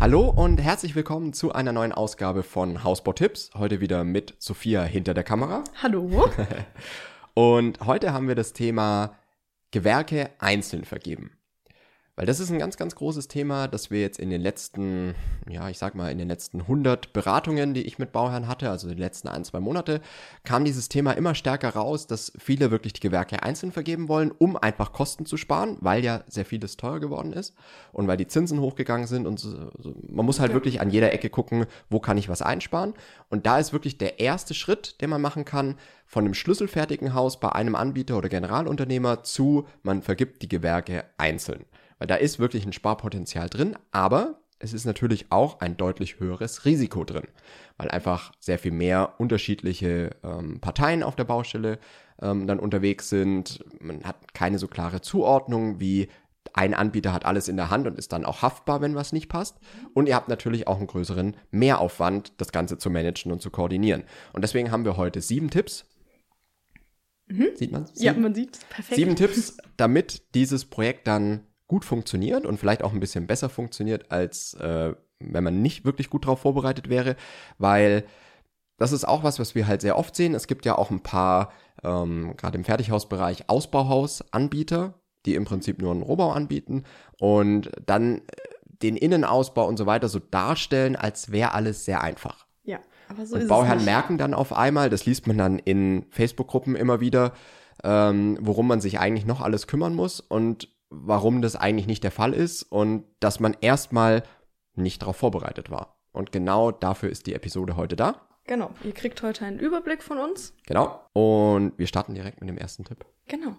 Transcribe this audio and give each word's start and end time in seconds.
Hallo 0.00 0.30
und 0.30 0.62
herzlich 0.62 0.94
willkommen 0.94 1.34
zu 1.34 1.52
einer 1.52 1.74
neuen 1.74 1.92
Ausgabe 1.92 2.42
von 2.42 2.84
Hausbautipps. 2.84 3.50
Heute 3.52 3.82
wieder 3.82 4.02
mit 4.02 4.34
Sophia 4.38 4.82
hinter 4.82 5.12
der 5.12 5.24
Kamera. 5.24 5.62
Hallo. 5.82 6.26
Und 7.34 7.80
heute 7.84 8.14
haben 8.14 8.26
wir 8.26 8.34
das 8.34 8.54
Thema 8.54 9.18
Gewerke 9.72 10.30
einzeln 10.38 10.86
vergeben. 10.86 11.32
Weil 12.20 12.26
das 12.26 12.38
ist 12.38 12.50
ein 12.50 12.58
ganz, 12.58 12.76
ganz 12.76 12.96
großes 12.96 13.28
Thema, 13.28 13.66
das 13.66 13.90
wir 13.90 14.02
jetzt 14.02 14.18
in 14.18 14.28
den 14.28 14.42
letzten, 14.42 15.14
ja, 15.48 15.70
ich 15.70 15.78
sag 15.78 15.94
mal, 15.94 16.12
in 16.12 16.18
den 16.18 16.28
letzten 16.28 16.60
100 16.60 17.14
Beratungen, 17.14 17.72
die 17.72 17.80
ich 17.80 17.98
mit 17.98 18.12
Bauherren 18.12 18.46
hatte, 18.46 18.68
also 18.68 18.90
die 18.90 18.94
letzten 18.94 19.28
ein, 19.28 19.42
zwei 19.42 19.58
Monate, 19.58 20.02
kam 20.44 20.66
dieses 20.66 20.90
Thema 20.90 21.12
immer 21.12 21.34
stärker 21.34 21.70
raus, 21.70 22.06
dass 22.06 22.30
viele 22.38 22.70
wirklich 22.70 22.92
die 22.92 23.00
Gewerke 23.00 23.42
einzeln 23.42 23.72
vergeben 23.72 24.08
wollen, 24.08 24.32
um 24.36 24.58
einfach 24.58 24.92
Kosten 24.92 25.24
zu 25.24 25.38
sparen, 25.38 25.78
weil 25.80 26.04
ja 26.04 26.22
sehr 26.28 26.44
vieles 26.44 26.76
teuer 26.76 27.00
geworden 27.00 27.32
ist 27.32 27.54
und 27.90 28.06
weil 28.06 28.18
die 28.18 28.26
Zinsen 28.26 28.60
hochgegangen 28.60 29.06
sind 29.06 29.26
und 29.26 29.40
so, 29.40 29.70
so. 29.78 29.94
man 30.06 30.26
muss 30.26 30.40
halt 30.40 30.50
ja. 30.50 30.56
wirklich 30.56 30.82
an 30.82 30.90
jeder 30.90 31.14
Ecke 31.14 31.30
gucken, 31.30 31.64
wo 31.88 32.00
kann 32.00 32.18
ich 32.18 32.28
was 32.28 32.42
einsparen. 32.42 32.92
Und 33.30 33.46
da 33.46 33.58
ist 33.58 33.72
wirklich 33.72 33.96
der 33.96 34.20
erste 34.20 34.52
Schritt, 34.52 35.00
den 35.00 35.08
man 35.08 35.22
machen 35.22 35.46
kann, 35.46 35.76
von 36.04 36.26
einem 36.26 36.34
schlüsselfertigen 36.34 37.14
Haus 37.14 37.40
bei 37.40 37.50
einem 37.52 37.76
Anbieter 37.76 38.18
oder 38.18 38.28
Generalunternehmer 38.28 39.22
zu, 39.22 39.66
man 39.82 40.02
vergibt 40.02 40.42
die 40.42 40.48
Gewerke 40.48 41.04
einzeln. 41.16 41.64
Weil 42.00 42.08
da 42.08 42.16
ist 42.16 42.40
wirklich 42.40 42.66
ein 42.66 42.72
Sparpotenzial 42.72 43.48
drin, 43.48 43.76
aber 43.92 44.40
es 44.58 44.72
ist 44.72 44.84
natürlich 44.84 45.30
auch 45.30 45.60
ein 45.60 45.76
deutlich 45.76 46.18
höheres 46.18 46.64
Risiko 46.64 47.04
drin, 47.04 47.28
weil 47.76 47.90
einfach 47.90 48.32
sehr 48.40 48.58
viel 48.58 48.72
mehr 48.72 49.14
unterschiedliche 49.18 50.16
ähm, 50.24 50.60
Parteien 50.60 51.02
auf 51.02 51.14
der 51.14 51.24
Baustelle 51.24 51.78
ähm, 52.20 52.46
dann 52.46 52.58
unterwegs 52.58 53.08
sind. 53.08 53.64
Man 53.80 54.02
hat 54.04 54.34
keine 54.34 54.58
so 54.58 54.66
klare 54.66 55.00
Zuordnung 55.00 55.78
wie 55.78 56.08
ein 56.54 56.74
Anbieter 56.74 57.12
hat 57.12 57.26
alles 57.26 57.48
in 57.48 57.56
der 57.56 57.70
Hand 57.70 57.86
und 57.86 57.98
ist 57.98 58.12
dann 58.12 58.24
auch 58.24 58.42
haftbar, 58.42 58.80
wenn 58.80 58.94
was 58.94 59.12
nicht 59.12 59.28
passt. 59.28 59.58
Und 59.94 60.08
ihr 60.08 60.16
habt 60.16 60.28
natürlich 60.28 60.66
auch 60.66 60.78
einen 60.78 60.86
größeren 60.86 61.36
Mehraufwand, 61.50 62.32
das 62.38 62.50
Ganze 62.50 62.78
zu 62.78 62.90
managen 62.90 63.30
und 63.30 63.42
zu 63.42 63.50
koordinieren. 63.50 64.04
Und 64.32 64.42
deswegen 64.42 64.70
haben 64.70 64.84
wir 64.84 64.96
heute 64.96 65.20
sieben 65.20 65.50
Tipps. 65.50 65.84
Mhm. 67.28 67.48
Sieht 67.54 67.70
man 67.72 67.86
Ja, 67.94 68.14
man 68.14 68.34
sieht 68.34 68.58
perfekt. 68.68 68.96
Sieben 68.96 69.16
Tipps, 69.16 69.58
damit 69.76 70.34
dieses 70.34 70.64
Projekt 70.64 71.06
dann 71.06 71.46
gut 71.70 71.84
funktioniert 71.84 72.46
und 72.46 72.58
vielleicht 72.58 72.82
auch 72.82 72.92
ein 72.92 72.98
bisschen 72.98 73.28
besser 73.28 73.48
funktioniert, 73.48 74.10
als 74.10 74.54
äh, 74.54 74.92
wenn 75.20 75.44
man 75.44 75.62
nicht 75.62 75.84
wirklich 75.84 76.10
gut 76.10 76.24
darauf 76.24 76.40
vorbereitet 76.40 76.88
wäre, 76.88 77.14
weil 77.58 78.02
das 78.76 78.90
ist 78.90 79.06
auch 79.06 79.22
was, 79.22 79.38
was 79.38 79.54
wir 79.54 79.68
halt 79.68 79.80
sehr 79.80 79.96
oft 79.96 80.16
sehen. 80.16 80.34
Es 80.34 80.48
gibt 80.48 80.66
ja 80.66 80.76
auch 80.76 80.90
ein 80.90 81.04
paar, 81.04 81.52
ähm, 81.84 82.34
gerade 82.36 82.58
im 82.58 82.64
Fertighausbereich, 82.64 83.48
Ausbauhausanbieter, 83.48 84.94
die 85.26 85.36
im 85.36 85.44
Prinzip 85.44 85.80
nur 85.80 85.92
einen 85.92 86.02
Rohbau 86.02 86.32
anbieten 86.32 86.82
und 87.20 87.70
dann 87.86 88.16
äh, 88.16 88.22
den 88.64 88.96
Innenausbau 88.96 89.68
und 89.68 89.76
so 89.76 89.86
weiter 89.86 90.08
so 90.08 90.18
darstellen, 90.18 90.96
als 90.96 91.30
wäre 91.30 91.54
alles 91.54 91.84
sehr 91.84 92.02
einfach. 92.02 92.46
Ja, 92.64 92.80
aber 93.08 93.26
so 93.26 93.36
und 93.36 93.42
ist 93.42 93.48
Bauherren 93.48 93.78
es 93.78 93.84
nicht. 93.84 93.92
merken 93.92 94.18
dann 94.18 94.34
auf 94.34 94.52
einmal, 94.52 94.90
das 94.90 95.06
liest 95.06 95.28
man 95.28 95.38
dann 95.38 95.60
in 95.60 96.06
Facebook-Gruppen 96.10 96.74
immer 96.74 96.98
wieder, 96.98 97.32
ähm, 97.84 98.38
worum 98.40 98.66
man 98.66 98.80
sich 98.80 98.98
eigentlich 98.98 99.24
noch 99.24 99.40
alles 99.40 99.68
kümmern 99.68 99.94
muss 99.94 100.18
und 100.18 100.68
warum 100.90 101.40
das 101.40 101.56
eigentlich 101.56 101.86
nicht 101.86 102.04
der 102.04 102.10
Fall 102.10 102.34
ist 102.34 102.64
und 102.64 103.04
dass 103.20 103.40
man 103.40 103.56
erstmal 103.60 104.24
nicht 104.74 105.02
darauf 105.02 105.16
vorbereitet 105.16 105.70
war. 105.70 105.96
Und 106.12 106.32
genau 106.32 106.72
dafür 106.72 107.08
ist 107.08 107.26
die 107.26 107.34
Episode 107.34 107.76
heute 107.76 107.96
da. 107.96 108.26
Genau, 108.44 108.70
ihr 108.82 108.92
kriegt 108.92 109.22
heute 109.22 109.44
einen 109.44 109.60
Überblick 109.60 110.02
von 110.02 110.18
uns. 110.18 110.52
Genau. 110.66 111.00
Und 111.12 111.78
wir 111.78 111.86
starten 111.86 112.14
direkt 112.14 112.40
mit 112.40 112.48
dem 112.48 112.58
ersten 112.58 112.84
Tipp. 112.84 113.04
Genau. 113.28 113.54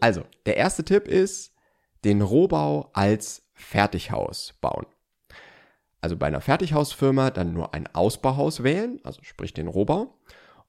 Also, 0.00 0.22
der 0.46 0.56
erste 0.56 0.84
Tipp 0.84 1.06
ist, 1.06 1.54
den 2.04 2.22
Rohbau 2.22 2.90
als 2.92 3.48
Fertighaus 3.54 4.54
bauen. 4.60 4.86
Also 6.00 6.16
bei 6.16 6.26
einer 6.26 6.40
Fertighausfirma 6.40 7.30
dann 7.30 7.52
nur 7.52 7.74
ein 7.74 7.92
Ausbauhaus 7.92 8.62
wählen, 8.62 9.00
also 9.02 9.22
sprich 9.22 9.52
den 9.52 9.66
Rohbau. 9.66 10.14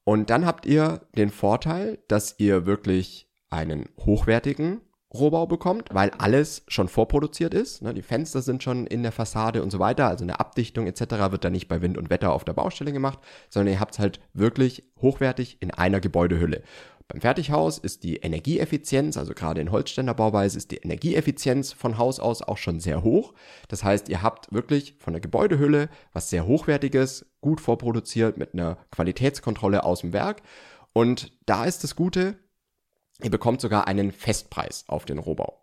Und 0.10 0.32
dann 0.32 0.44
habt 0.44 0.66
ihr 0.66 1.02
den 1.16 1.30
Vorteil, 1.30 2.00
dass 2.08 2.34
ihr 2.40 2.66
wirklich 2.66 3.30
einen 3.52 3.90
hochwertigen 4.00 4.82
Rohbau 5.14 5.46
bekommt, 5.46 5.90
weil 5.92 6.10
alles 6.18 6.64
schon 6.68 6.88
vorproduziert 6.88 7.54
ist. 7.54 7.84
Ne? 7.84 7.94
Die 7.94 8.02
Fenster 8.02 8.42
sind 8.42 8.64
schon 8.64 8.88
in 8.88 9.04
der 9.04 9.12
Fassade 9.12 9.62
und 9.62 9.70
so 9.70 9.78
weiter. 9.78 10.08
Also 10.08 10.24
eine 10.24 10.40
Abdichtung 10.40 10.88
etc. 10.88 11.30
wird 11.30 11.46
da 11.46 11.52
nicht 11.52 11.68
bei 11.68 11.84
Wind 11.84 11.96
und 11.96 12.10
Wetter 12.10 12.34
auf 12.34 12.44
der 12.44 12.54
Baustelle 12.54 12.92
gemacht, 12.92 13.20
sondern 13.52 13.76
ihr 13.76 13.80
habt 13.80 13.94
es 13.94 14.00
halt 14.00 14.20
wirklich 14.34 14.84
hochwertig 15.00 15.58
in 15.60 15.70
einer 15.70 16.00
Gebäudehülle. 16.00 16.64
Beim 17.08 17.22
Fertighaus 17.22 17.78
ist 17.78 18.04
die 18.04 18.18
Energieeffizienz, 18.18 19.16
also 19.16 19.34
gerade 19.34 19.62
in 19.62 19.72
Holzständerbauweise, 19.72 20.58
ist 20.58 20.70
die 20.70 20.78
Energieeffizienz 20.78 21.72
von 21.72 22.00
Haus 22.00 22.20
aus 22.20 22.44
auch 22.44 22.58
schon 22.58 22.80
sehr 22.80 23.04
hoch. 23.04 23.34
Das 23.68 23.84
heißt, 23.84 24.10
ihr 24.10 24.24
habt 24.24 24.52
wirklich 24.54 24.96
von 25.00 25.14
der 25.14 25.20
Gebäudehülle 25.20 25.90
was 26.14 26.32
sehr 26.32 26.48
hochwertiges, 26.48 27.26
gut 27.42 27.62
vorproduziert 27.62 28.38
mit 28.38 28.54
einer 28.54 28.78
Qualitätskontrolle 28.92 29.84
aus 29.84 30.02
dem 30.02 30.14
Werk. 30.14 30.42
Und 30.94 31.32
da 31.46 31.66
ist 31.66 31.84
das 31.84 31.96
Gute, 31.96 32.38
ihr 33.22 33.30
bekommt 33.30 33.62
sogar 33.62 33.88
einen 33.88 34.12
Festpreis 34.12 34.86
auf 34.88 35.06
den 35.06 35.18
Rohbau. 35.18 35.62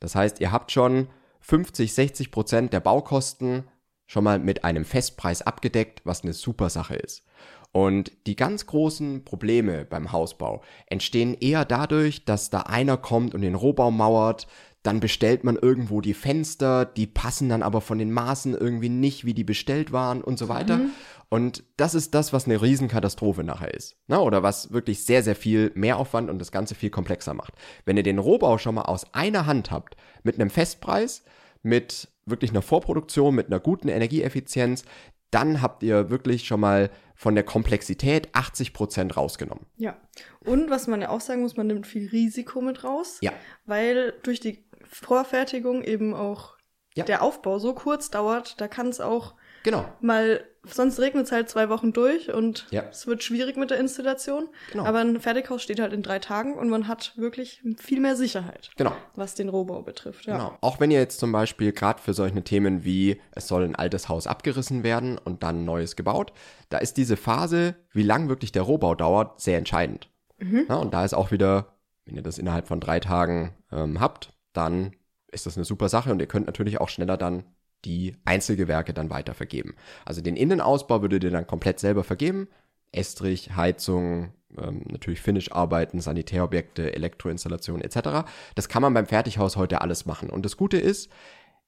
Das 0.00 0.14
heißt, 0.14 0.40
ihr 0.40 0.52
habt 0.52 0.72
schon 0.72 1.08
50, 1.40 1.92
60 1.94 2.30
Prozent 2.30 2.72
der 2.72 2.80
Baukosten 2.80 3.64
schon 4.06 4.24
mal 4.24 4.38
mit 4.38 4.64
einem 4.64 4.84
Festpreis 4.84 5.42
abgedeckt, 5.42 6.02
was 6.04 6.22
eine 6.22 6.32
super 6.32 6.70
Sache 6.70 6.96
ist. 6.96 7.24
Und 7.72 8.12
die 8.26 8.36
ganz 8.36 8.66
großen 8.66 9.24
Probleme 9.24 9.86
beim 9.86 10.12
Hausbau 10.12 10.62
entstehen 10.86 11.34
eher 11.34 11.64
dadurch, 11.64 12.26
dass 12.26 12.50
da 12.50 12.60
einer 12.60 12.98
kommt 12.98 13.34
und 13.34 13.40
den 13.40 13.54
Rohbau 13.54 13.90
mauert, 13.90 14.46
dann 14.82 15.00
bestellt 15.00 15.44
man 15.44 15.56
irgendwo 15.56 16.00
die 16.00 16.14
Fenster, 16.14 16.84
die 16.84 17.06
passen 17.06 17.48
dann 17.48 17.62
aber 17.62 17.80
von 17.80 17.98
den 17.98 18.10
Maßen 18.10 18.54
irgendwie 18.54 18.88
nicht, 18.88 19.24
wie 19.24 19.34
die 19.34 19.44
bestellt 19.44 19.92
waren 19.92 20.22
und 20.22 20.38
so 20.38 20.48
weiter. 20.48 20.78
Mhm. 20.78 20.90
Und 21.28 21.64
das 21.76 21.94
ist 21.94 22.14
das, 22.14 22.32
was 22.32 22.46
eine 22.46 22.60
Riesenkatastrophe 22.60 23.44
nachher 23.44 23.72
ist. 23.72 23.96
Na, 24.06 24.16
ne? 24.16 24.22
oder 24.22 24.42
was 24.42 24.72
wirklich 24.72 25.04
sehr, 25.04 25.22
sehr 25.22 25.36
viel 25.36 25.72
Mehraufwand 25.74 26.28
und 26.28 26.38
das 26.38 26.52
Ganze 26.52 26.74
viel 26.74 26.90
komplexer 26.90 27.32
macht. 27.32 27.54
Wenn 27.84 27.96
ihr 27.96 28.02
den 28.02 28.18
Rohbau 28.18 28.58
schon 28.58 28.74
mal 28.74 28.82
aus 28.82 29.14
einer 29.14 29.46
Hand 29.46 29.70
habt, 29.70 29.96
mit 30.24 30.34
einem 30.34 30.50
Festpreis, 30.50 31.24
mit 31.62 32.08
wirklich 32.26 32.50
einer 32.50 32.62
Vorproduktion, 32.62 33.34
mit 33.34 33.46
einer 33.46 33.60
guten 33.60 33.88
Energieeffizienz, 33.88 34.84
dann 35.30 35.62
habt 35.62 35.82
ihr 35.82 36.10
wirklich 36.10 36.46
schon 36.46 36.60
mal 36.60 36.90
von 37.14 37.34
der 37.34 37.44
Komplexität 37.44 38.28
80 38.32 38.72
Prozent 38.74 39.16
rausgenommen. 39.16 39.64
Ja. 39.76 39.96
Und 40.44 40.70
was 40.70 40.86
man 40.86 41.00
ja 41.00 41.08
auch 41.08 41.20
sagen 41.20 41.40
muss, 41.40 41.56
man 41.56 41.68
nimmt 41.68 41.86
viel 41.86 42.08
Risiko 42.08 42.60
mit 42.60 42.84
raus. 42.84 43.18
Ja. 43.22 43.32
Weil 43.64 44.12
durch 44.22 44.40
die 44.40 44.62
Vorfertigung 44.92 45.82
eben 45.82 46.14
auch 46.14 46.56
ja. 46.94 47.04
der 47.04 47.22
Aufbau 47.22 47.58
so 47.58 47.74
kurz 47.74 48.10
dauert, 48.10 48.60
da 48.60 48.68
kann 48.68 48.88
es 48.88 49.00
auch 49.00 49.34
Genau. 49.62 49.84
Mal, 50.00 50.44
sonst 50.64 50.98
regnet 50.98 51.26
es 51.26 51.32
halt 51.32 51.48
zwei 51.48 51.68
Wochen 51.68 51.92
durch 51.92 52.32
und 52.32 52.66
ja. 52.70 52.82
es 52.90 53.06
wird 53.06 53.22
schwierig 53.22 53.56
mit 53.56 53.70
der 53.70 53.78
Installation. 53.78 54.48
Genau. 54.72 54.84
Aber 54.84 55.00
ein 55.00 55.20
Fertighaus 55.20 55.62
steht 55.62 55.80
halt 55.80 55.92
in 55.92 56.02
drei 56.02 56.18
Tagen 56.18 56.54
und 56.54 56.68
man 56.68 56.88
hat 56.88 57.12
wirklich 57.16 57.62
viel 57.78 58.00
mehr 58.00 58.16
Sicherheit. 58.16 58.70
Genau. 58.76 58.92
Was 59.14 59.34
den 59.34 59.48
Rohbau 59.48 59.82
betrifft. 59.82 60.26
Ja. 60.26 60.36
Genau. 60.36 60.58
Auch 60.60 60.80
wenn 60.80 60.90
ihr 60.90 60.98
jetzt 60.98 61.20
zum 61.20 61.32
Beispiel 61.32 61.72
gerade 61.72 62.00
für 62.02 62.14
solche 62.14 62.42
Themen 62.42 62.84
wie 62.84 63.20
es 63.32 63.48
soll 63.48 63.64
ein 63.64 63.76
altes 63.76 64.08
Haus 64.08 64.26
abgerissen 64.26 64.82
werden 64.82 65.18
und 65.18 65.42
dann 65.42 65.62
ein 65.62 65.64
neues 65.64 65.96
gebaut, 65.96 66.32
da 66.68 66.78
ist 66.78 66.96
diese 66.96 67.16
Phase, 67.16 67.76
wie 67.92 68.02
lang 68.02 68.28
wirklich 68.28 68.52
der 68.52 68.62
Rohbau 68.62 68.94
dauert, 68.94 69.40
sehr 69.40 69.58
entscheidend. 69.58 70.08
Mhm. 70.38 70.66
Ja, 70.68 70.76
und 70.76 70.92
da 70.94 71.04
ist 71.04 71.14
auch 71.14 71.30
wieder, 71.30 71.76
wenn 72.04 72.16
ihr 72.16 72.22
das 72.22 72.38
innerhalb 72.38 72.66
von 72.66 72.80
drei 72.80 72.98
Tagen 72.98 73.54
ähm, 73.70 74.00
habt, 74.00 74.30
dann 74.52 74.92
ist 75.30 75.46
das 75.46 75.56
eine 75.56 75.64
super 75.64 75.88
Sache 75.88 76.12
und 76.12 76.20
ihr 76.20 76.26
könnt 76.26 76.46
natürlich 76.46 76.80
auch 76.80 76.88
schneller 76.88 77.16
dann 77.16 77.44
die 77.84 78.16
Einzelgewerke 78.24 78.92
dann 78.92 79.10
weiter 79.10 79.34
vergeben. 79.34 79.74
Also 80.04 80.20
den 80.20 80.36
Innenausbau 80.36 81.02
würdet 81.02 81.24
ihr 81.24 81.30
dann 81.30 81.46
komplett 81.46 81.80
selber 81.80 82.04
vergeben. 82.04 82.48
Estrich, 82.92 83.56
Heizung, 83.56 84.34
ähm, 84.58 84.82
natürlich 84.88 85.20
Finish-Arbeiten, 85.20 86.00
Sanitärobjekte, 86.00 86.94
Elektroinstallation 86.94 87.80
etc. 87.80 88.28
Das 88.54 88.68
kann 88.68 88.82
man 88.82 88.94
beim 88.94 89.06
Fertighaus 89.06 89.56
heute 89.56 89.80
alles 89.80 90.06
machen. 90.06 90.30
Und 90.30 90.44
das 90.44 90.56
Gute 90.56 90.78
ist, 90.78 91.10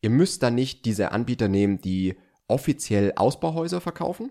ihr 0.03 0.11
müsst 0.11 0.43
dann 0.43 0.55
nicht 0.55 0.85
diese 0.85 1.13
Anbieter 1.13 1.49
nehmen, 1.49 1.81
die 1.81 2.17
offiziell 2.47 3.13
Ausbauhäuser 3.17 3.81
verkaufen, 3.81 4.31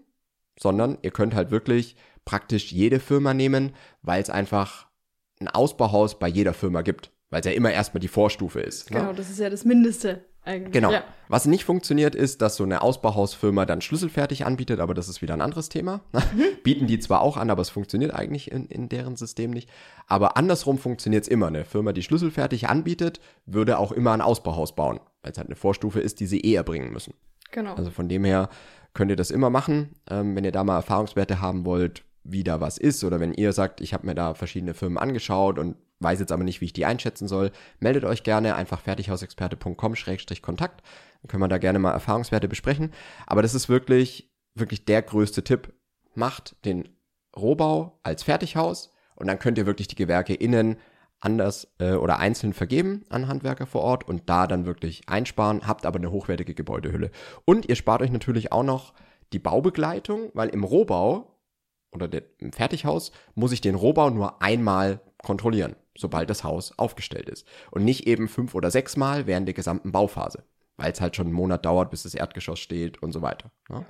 sondern 0.60 1.00
ihr 1.02 1.12
könnt 1.12 1.34
halt 1.34 1.52
wirklich 1.52 1.96
praktisch 2.26 2.72
jede 2.72 3.00
Firma 3.00 3.34
nehmen, 3.34 3.74
weil 4.02 4.22
es 4.22 4.30
einfach 4.30 4.88
ein 5.40 5.48
Ausbauhaus 5.48 6.20
bei 6.20 6.28
jeder 6.28 6.54
Firma 6.54 6.84
gibt, 6.84 7.12
weil 7.34 7.40
es 7.40 7.48
ja 7.48 7.52
immer 7.52 7.72
erstmal 7.72 8.00
die 8.00 8.08
Vorstufe 8.08 8.62
ist. 8.62 8.92
Ne? 8.92 8.98
Genau, 9.00 9.10
ne? 9.10 9.18
das 9.18 9.32
ist 9.32 9.40
ja 9.40 9.50
das 9.50 9.66
Mindeste. 9.66 10.24
Eigentlich. 10.46 10.74
Genau. 10.74 10.92
Ja. 10.92 11.04
Was 11.30 11.46
nicht 11.46 11.64
funktioniert, 11.64 12.14
ist, 12.14 12.42
dass 12.42 12.58
so 12.58 12.64
eine 12.64 12.82
Ausbauhausfirma 12.82 13.66
dann 13.66 13.82
schlüsselfertig 13.82 14.46
anbietet, 14.46 14.80
aber 14.80 14.94
das 14.94 15.10
ist 15.10 15.22
wieder 15.22 15.34
ein 15.34 15.42
anderes 15.42 15.70
Thema. 15.70 16.02
Mhm. 16.12 16.44
Bieten 16.64 16.86
die 16.86 17.00
zwar 17.00 17.22
auch 17.22 17.38
an, 17.38 17.50
aber 17.50 17.62
es 17.62 17.70
funktioniert 17.70 18.14
eigentlich 18.14 18.52
in, 18.52 18.68
in 18.68 18.88
deren 18.88 19.16
System 19.16 19.52
nicht. 19.52 19.68
Aber 20.06 20.38
andersrum 20.38 20.78
funktioniert 20.78 21.24
es 21.24 21.28
immer. 21.28 21.48
Eine 21.48 21.66
Firma, 21.66 21.92
die 21.92 22.04
schlüsselfertig 22.04 22.68
anbietet, 22.68 23.20
würde 23.46 23.80
auch 23.80 23.92
immer 23.92 24.12
ein 24.12 24.22
Ausbauhaus 24.22 24.76
bauen, 24.76 25.00
weil 25.24 25.32
es 25.32 25.38
halt 25.40 25.48
eine 25.48 25.56
Vorstufe 25.56 26.02
ist, 26.02 26.20
die 26.20 26.28
sie 26.28 26.42
eh 26.42 26.54
erbringen 26.54 26.92
müssen. 26.92 27.16
Genau. 27.52 27.74
Also 27.74 27.90
von 27.90 28.10
dem 28.10 28.26
her 28.26 28.50
könnt 28.94 29.10
ihr 29.10 29.18
das 29.18 29.32
immer 29.32 29.50
machen. 29.50 29.96
Ähm, 30.08 30.36
wenn 30.36 30.44
ihr 30.44 30.52
da 30.52 30.64
mal 30.64 30.76
Erfahrungswerte 30.76 31.42
haben 31.42 31.66
wollt, 31.66 32.04
wie 32.24 32.44
da 32.44 32.62
was 32.62 32.78
ist, 32.78 33.04
oder 33.04 33.20
wenn 33.20 33.34
ihr 33.34 33.54
sagt, 33.54 33.82
ich 33.82 33.94
habe 33.94 34.06
mir 34.06 34.16
da 34.16 34.34
verschiedene 34.34 34.74
Firmen 34.74 34.98
angeschaut 34.98 35.58
und 35.58 35.78
weiß 36.04 36.20
jetzt 36.20 36.32
aber 36.32 36.44
nicht, 36.44 36.62
wie 36.62 36.66
ich 36.66 36.74
die 36.74 36.86
einschätzen 36.86 37.28
soll, 37.28 37.52
meldet 37.80 38.04
euch 38.04 38.24
gerne 38.24 38.56
einfach 38.56 38.82
fertighausexperte.com-kontakt. 38.82 40.84
Dann 41.22 41.28
können 41.28 41.42
wir 41.42 41.48
da 41.48 41.58
gerne 41.58 41.80
mal 41.80 41.92
Erfahrungswerte 41.92 42.48
besprechen. 42.48 42.92
Aber 43.26 43.42
das 43.42 43.56
ist 43.56 43.70
wirklich, 43.70 44.32
wirklich 44.56 44.86
der 44.86 45.02
größte 45.02 45.44
Tipp. 45.44 45.74
Macht 46.16 46.56
den 46.66 46.90
Rohbau 47.36 48.00
als 48.04 48.24
Fertighaus 48.24 48.92
und 49.16 49.28
dann 49.28 49.40
könnt 49.40 49.58
ihr 49.58 49.66
wirklich 49.66 49.88
die 49.88 49.96
Gewerke 49.96 50.34
innen 50.34 50.78
anders 51.20 51.74
äh, 51.80 51.94
oder 51.94 52.20
einzeln 52.20 52.54
vergeben 52.54 53.06
an 53.10 53.28
Handwerker 53.28 53.66
vor 53.66 53.82
Ort 53.82 54.08
und 54.08 54.30
da 54.30 54.48
dann 54.48 54.66
wirklich 54.66 55.04
einsparen, 55.08 55.66
habt 55.66 55.86
aber 55.86 55.98
eine 55.98 56.12
hochwertige 56.12 56.54
Gebäudehülle. 56.54 57.12
Und 57.46 57.70
ihr 57.70 57.76
spart 57.76 58.02
euch 58.02 58.12
natürlich 58.12 58.52
auch 58.52 58.64
noch 58.64 58.94
die 59.32 59.40
Baubegleitung, 59.40 60.32
weil 60.34 60.50
im 60.50 60.64
Rohbau 60.64 61.40
oder 61.92 62.08
der, 62.08 62.24
im 62.40 62.52
Fertighaus 62.52 63.12
muss 63.36 63.52
ich 63.52 63.62
den 63.62 63.76
Rohbau 63.76 64.10
nur 64.10 64.42
einmal 64.42 65.00
kontrollieren, 65.24 65.76
sobald 65.98 66.30
das 66.30 66.44
Haus 66.44 66.78
aufgestellt 66.78 67.30
ist. 67.30 67.48
Und 67.72 67.84
nicht 67.84 68.08
eben 68.08 68.28
fünf 68.28 68.56
oder 68.56 68.72
sechs 68.72 68.98
Mal 68.98 69.28
während 69.28 69.48
der 69.48 69.54
gesamten 69.54 69.92
Bauphase, 69.92 70.44
weil 70.78 70.92
es 70.92 71.02
halt 71.02 71.16
schon 71.16 71.28
einen 71.28 71.36
Monat 71.36 71.66
dauert, 71.66 71.92
bis 71.92 72.04
das 72.04 72.16
Erdgeschoss 72.16 72.60
steht 72.60 73.02
und 73.02 73.12
so 73.12 73.22
weiter. 73.22 73.52
Ne? 73.70 73.86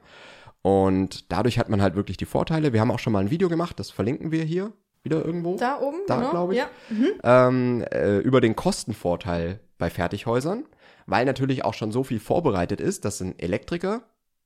Und 0.62 1.32
dadurch 1.32 1.60
hat 1.60 1.70
man 1.70 1.82
halt 1.82 1.96
wirklich 1.96 2.18
die 2.18 2.26
Vorteile. 2.26 2.74
Wir 2.74 2.82
haben 2.82 2.92
auch 2.92 3.00
schon 3.00 3.14
mal 3.14 3.20
ein 3.20 3.32
Video 3.32 3.50
gemacht, 3.50 3.80
das 3.80 3.92
verlinken 3.92 4.32
wir 4.32 4.44
hier 4.44 4.72
wieder 5.04 5.24
irgendwo. 5.24 5.58
Da 5.58 5.80
oben, 5.80 6.00
da 6.08 6.18
genau. 6.18 6.32
glaube 6.32 6.54
ich. 6.54 6.60
Ja. 6.60 6.70
Mhm. 6.90 7.10
Ähm, 7.24 7.86
äh, 7.92 8.20
über 8.20 8.40
den 8.40 8.56
Kostenvorteil 8.56 9.60
bei 9.78 9.90
Fertighäusern, 9.90 10.66
weil 11.06 11.26
natürlich 11.26 11.66
auch 11.66 11.74
schon 11.74 11.92
so 11.92 12.04
viel 12.04 12.20
vorbereitet 12.20 12.80
ist, 12.80 13.04
dass 13.04 13.20
ein 13.20 13.38
Elektriker 13.38 14.04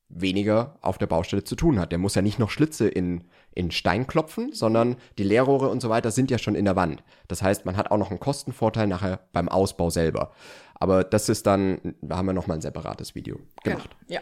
weniger 0.09 0.77
auf 0.81 0.98
der 0.98 1.07
Baustelle 1.07 1.44
zu 1.44 1.56
tun 1.56 1.80
hat. 1.80 1.92
Der 1.92 2.00
muss 2.00 2.15
ja 2.15 2.21
nicht 2.21 2.39
noch 2.39 2.50
Schlitze 2.50 2.88
in, 2.88 3.25
in 3.54 3.71
Stein 3.71 4.07
klopfen, 4.07 4.54
sondern 4.54 4.95
die 5.18 5.24
Leerrohre 5.24 5.69
und 5.69 5.81
so 5.81 5.89
weiter 5.89 6.12
sind 6.12 6.31
ja 6.31 6.38
schon 6.38 6.56
in 6.56 6.65
der 6.65 6.75
Wand. 6.75 7.04
Das 7.27 7.42
heißt, 7.42 7.65
man 7.65 7.75
hat 7.75 7.92
auch 7.92 7.98
noch 7.98 8.09
einen 8.09 8.19
Kostenvorteil 8.19 8.88
nachher 8.88 9.19
beim 9.33 9.50
Ausbau 9.50 9.89
selber. 9.89 10.31
Aber 10.75 11.04
das 11.04 11.27
ist 11.27 11.45
dann, 11.45 11.95
da 12.01 12.18
haben 12.18 12.25
wir 12.27 12.33
nochmal 12.33 12.57
ein 12.57 12.62
separates 12.62 13.15
Video 13.15 13.39
gemacht. 13.63 13.89
Ja. 14.07 14.21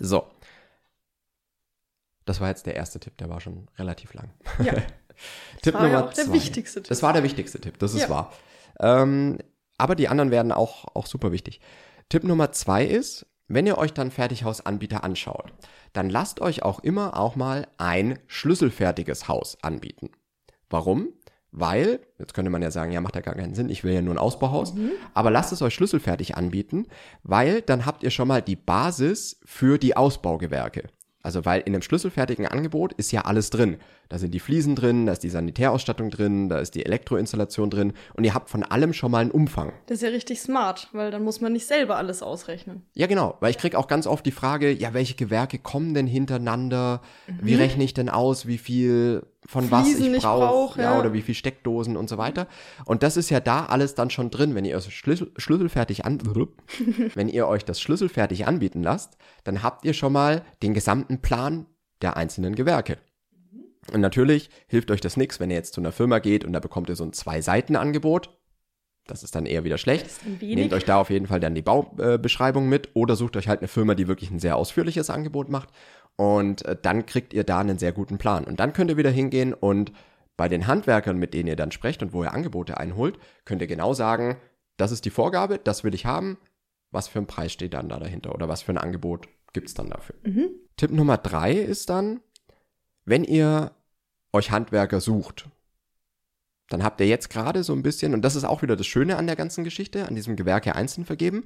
So. 0.00 0.26
Das 2.24 2.40
war 2.40 2.48
jetzt 2.48 2.66
der 2.66 2.74
erste 2.74 2.98
Tipp, 2.98 3.16
der 3.18 3.28
war 3.28 3.40
schon 3.40 3.68
relativ 3.78 4.12
lang. 4.14 4.30
Ja. 4.62 4.74
Tipp 5.62 5.74
war 5.74 5.82
ja 5.86 5.92
Nummer 5.92 6.08
auch 6.08 6.12
der 6.14 6.24
zwei. 6.24 6.32
wichtigste 6.32 6.82
Tipp. 6.82 6.88
Das 6.88 7.02
war 7.02 7.12
der 7.12 7.22
wichtigste 7.22 7.60
Tipp, 7.60 7.78
das 7.78 7.94
ist 7.94 8.02
Ja. 8.02 8.08
wahr. 8.10 8.32
Ähm, 8.80 9.38
aber 9.78 9.94
die 9.94 10.08
anderen 10.08 10.30
werden 10.30 10.50
auch, 10.52 10.84
auch 10.94 11.06
super 11.06 11.30
wichtig. 11.32 11.60
Tipp 12.08 12.24
Nummer 12.24 12.50
zwei 12.52 12.84
ist, 12.84 13.26
wenn 13.48 13.66
ihr 13.66 13.78
euch 13.78 13.92
dann 13.92 14.10
Fertighausanbieter 14.10 15.04
anschaut, 15.04 15.52
dann 15.92 16.10
lasst 16.10 16.40
euch 16.40 16.62
auch 16.62 16.80
immer 16.80 17.18
auch 17.18 17.36
mal 17.36 17.66
ein 17.78 18.18
schlüsselfertiges 18.26 19.28
Haus 19.28 19.58
anbieten. 19.62 20.10
Warum? 20.68 21.08
Weil, 21.52 22.00
jetzt 22.18 22.34
könnte 22.34 22.50
man 22.50 22.60
ja 22.60 22.70
sagen, 22.70 22.92
ja, 22.92 23.00
macht 23.00 23.14
ja 23.14 23.22
gar 23.22 23.34
keinen 23.34 23.54
Sinn, 23.54 23.70
ich 23.70 23.82
will 23.82 23.94
ja 23.94 24.02
nur 24.02 24.14
ein 24.14 24.18
Ausbauhaus, 24.18 24.74
aber 25.14 25.30
lasst 25.30 25.52
es 25.52 25.62
euch 25.62 25.74
schlüsselfertig 25.74 26.36
anbieten, 26.36 26.86
weil 27.22 27.62
dann 27.62 27.86
habt 27.86 28.02
ihr 28.02 28.10
schon 28.10 28.28
mal 28.28 28.42
die 28.42 28.56
Basis 28.56 29.40
für 29.44 29.78
die 29.78 29.96
Ausbaugewerke. 29.96 30.88
Also 31.26 31.44
weil 31.44 31.62
in 31.62 31.74
einem 31.74 31.82
schlüsselfertigen 31.82 32.46
Angebot 32.46 32.92
ist 32.92 33.10
ja 33.10 33.22
alles 33.22 33.50
drin. 33.50 33.78
Da 34.08 34.16
sind 34.16 34.32
die 34.32 34.38
Fliesen 34.38 34.76
drin, 34.76 35.06
da 35.06 35.12
ist 35.12 35.24
die 35.24 35.28
Sanitärausstattung 35.28 36.08
drin, 36.08 36.48
da 36.48 36.60
ist 36.60 36.76
die 36.76 36.86
Elektroinstallation 36.86 37.68
drin 37.68 37.94
und 38.14 38.22
ihr 38.22 38.32
habt 38.32 38.48
von 38.48 38.62
allem 38.62 38.92
schon 38.92 39.10
mal 39.10 39.22
einen 39.22 39.32
Umfang. 39.32 39.72
Das 39.86 39.96
ist 39.96 40.02
ja 40.02 40.10
richtig 40.10 40.40
smart, 40.40 40.88
weil 40.92 41.10
dann 41.10 41.24
muss 41.24 41.40
man 41.40 41.52
nicht 41.52 41.66
selber 41.66 41.96
alles 41.96 42.22
ausrechnen. 42.22 42.82
Ja, 42.94 43.08
genau, 43.08 43.36
weil 43.40 43.50
ich 43.50 43.58
krieg 43.58 43.74
auch 43.74 43.88
ganz 43.88 44.06
oft 44.06 44.24
die 44.24 44.30
Frage, 44.30 44.70
ja, 44.70 44.94
welche 44.94 45.16
Gewerke 45.16 45.58
kommen 45.58 45.94
denn 45.94 46.06
hintereinander? 46.06 47.00
Wie 47.42 47.56
rechne 47.56 47.82
ich 47.82 47.92
denn 47.92 48.08
aus, 48.08 48.46
wie 48.46 48.58
viel 48.58 49.26
von 49.46 49.70
was 49.70 49.86
Mhm. 49.86 49.90
Fliesen 49.90 50.10
ich 50.10 50.16
ich 50.18 50.22
brauche? 50.22 50.46
brauch, 50.46 50.76
ja. 50.76 50.94
ja. 50.94 50.98
oder 50.98 51.12
wie 51.12 51.22
viel 51.22 51.34
Steckdosen 51.34 51.96
und 51.96 52.08
so 52.08 52.18
weiter. 52.18 52.46
Und 52.84 53.02
das 53.02 53.16
ist 53.16 53.30
ja 53.30 53.40
da 53.40 53.66
alles 53.66 53.94
dann 53.94 54.10
schon 54.10 54.30
drin, 54.30 54.54
wenn 54.54 54.64
ihr 54.64 54.76
es 54.76 54.90
schlüssel, 54.92 55.32
schlüsselfertig 55.36 56.04
an 56.04 56.20
wenn 57.14 57.28
ihr 57.28 57.46
euch 57.48 57.64
das 57.64 57.80
schlüsselfertig 57.80 58.46
anbieten 58.46 58.82
lasst, 58.82 59.16
dann 59.44 59.62
habt 59.62 59.84
ihr 59.84 59.94
schon 59.94 60.12
mal 60.12 60.42
den 60.62 60.74
gesamten 60.74 61.20
Plan 61.20 61.66
der 62.02 62.16
einzelnen 62.16 62.54
Gewerke. 62.54 62.98
Und 63.92 64.00
natürlich 64.00 64.50
hilft 64.66 64.90
euch 64.90 65.00
das 65.00 65.16
nichts, 65.16 65.38
wenn 65.38 65.50
ihr 65.50 65.56
jetzt 65.56 65.74
zu 65.74 65.80
einer 65.80 65.92
Firma 65.92 66.18
geht 66.18 66.44
und 66.44 66.52
da 66.52 66.60
bekommt 66.60 66.88
ihr 66.88 66.96
so 66.96 67.04
ein 67.04 67.12
Zwei-Seiten-Angebot. 67.12 68.35
Das 69.06 69.22
ist 69.22 69.34
dann 69.34 69.46
eher 69.46 69.64
wieder 69.64 69.78
schlecht. 69.78 70.06
Nehmt 70.40 70.72
euch 70.72 70.84
da 70.84 71.00
auf 71.00 71.10
jeden 71.10 71.26
Fall 71.26 71.40
dann 71.40 71.54
die 71.54 71.62
Baubeschreibung 71.62 72.68
mit 72.68 72.90
oder 72.94 73.14
sucht 73.16 73.36
euch 73.36 73.48
halt 73.48 73.60
eine 73.60 73.68
Firma, 73.68 73.94
die 73.94 74.08
wirklich 74.08 74.30
ein 74.30 74.40
sehr 74.40 74.56
ausführliches 74.56 75.10
Angebot 75.10 75.48
macht. 75.48 75.68
Und 76.16 76.64
äh, 76.64 76.76
dann 76.80 77.06
kriegt 77.06 77.32
ihr 77.34 77.44
da 77.44 77.60
einen 77.60 77.78
sehr 77.78 77.92
guten 77.92 78.18
Plan. 78.18 78.44
Und 78.44 78.58
dann 78.58 78.72
könnt 78.72 78.90
ihr 78.90 78.96
wieder 78.96 79.10
hingehen 79.10 79.52
und 79.54 79.92
bei 80.36 80.48
den 80.48 80.66
Handwerkern, 80.66 81.18
mit 81.18 81.34
denen 81.34 81.48
ihr 81.48 81.56
dann 81.56 81.72
sprecht 81.72 82.02
und 82.02 82.12
wo 82.12 82.22
ihr 82.22 82.32
Angebote 82.32 82.76
einholt, 82.76 83.18
könnt 83.44 83.62
ihr 83.62 83.68
genau 83.68 83.94
sagen, 83.94 84.36
das 84.76 84.92
ist 84.92 85.04
die 85.04 85.10
Vorgabe, 85.10 85.58
das 85.58 85.84
will 85.84 85.94
ich 85.94 86.04
haben. 86.04 86.38
Was 86.90 87.08
für 87.08 87.18
ein 87.18 87.26
Preis 87.26 87.52
steht 87.52 87.74
dann 87.74 87.88
da 87.88 87.98
dahinter 87.98 88.34
oder 88.34 88.48
was 88.48 88.62
für 88.62 88.72
ein 88.72 88.78
Angebot 88.78 89.28
gibt's 89.52 89.74
dann 89.74 89.90
dafür? 89.90 90.16
Mhm. 90.24 90.50
Tipp 90.76 90.90
Nummer 90.90 91.16
drei 91.16 91.52
ist 91.52 91.88
dann, 91.90 92.20
wenn 93.04 93.24
ihr 93.24 93.72
euch 94.32 94.50
Handwerker 94.50 95.00
sucht, 95.00 95.48
dann 96.68 96.82
habt 96.82 97.00
ihr 97.00 97.06
jetzt 97.06 97.30
gerade 97.30 97.62
so 97.62 97.72
ein 97.72 97.82
bisschen, 97.82 98.14
und 98.14 98.22
das 98.22 98.36
ist 98.36 98.44
auch 98.44 98.62
wieder 98.62 98.76
das 98.76 98.86
Schöne 98.86 99.16
an 99.16 99.26
der 99.26 99.36
ganzen 99.36 99.64
Geschichte, 99.64 100.06
an 100.06 100.14
diesem 100.14 100.36
Gewerke 100.36 100.74
einzeln 100.74 101.04
vergeben, 101.04 101.44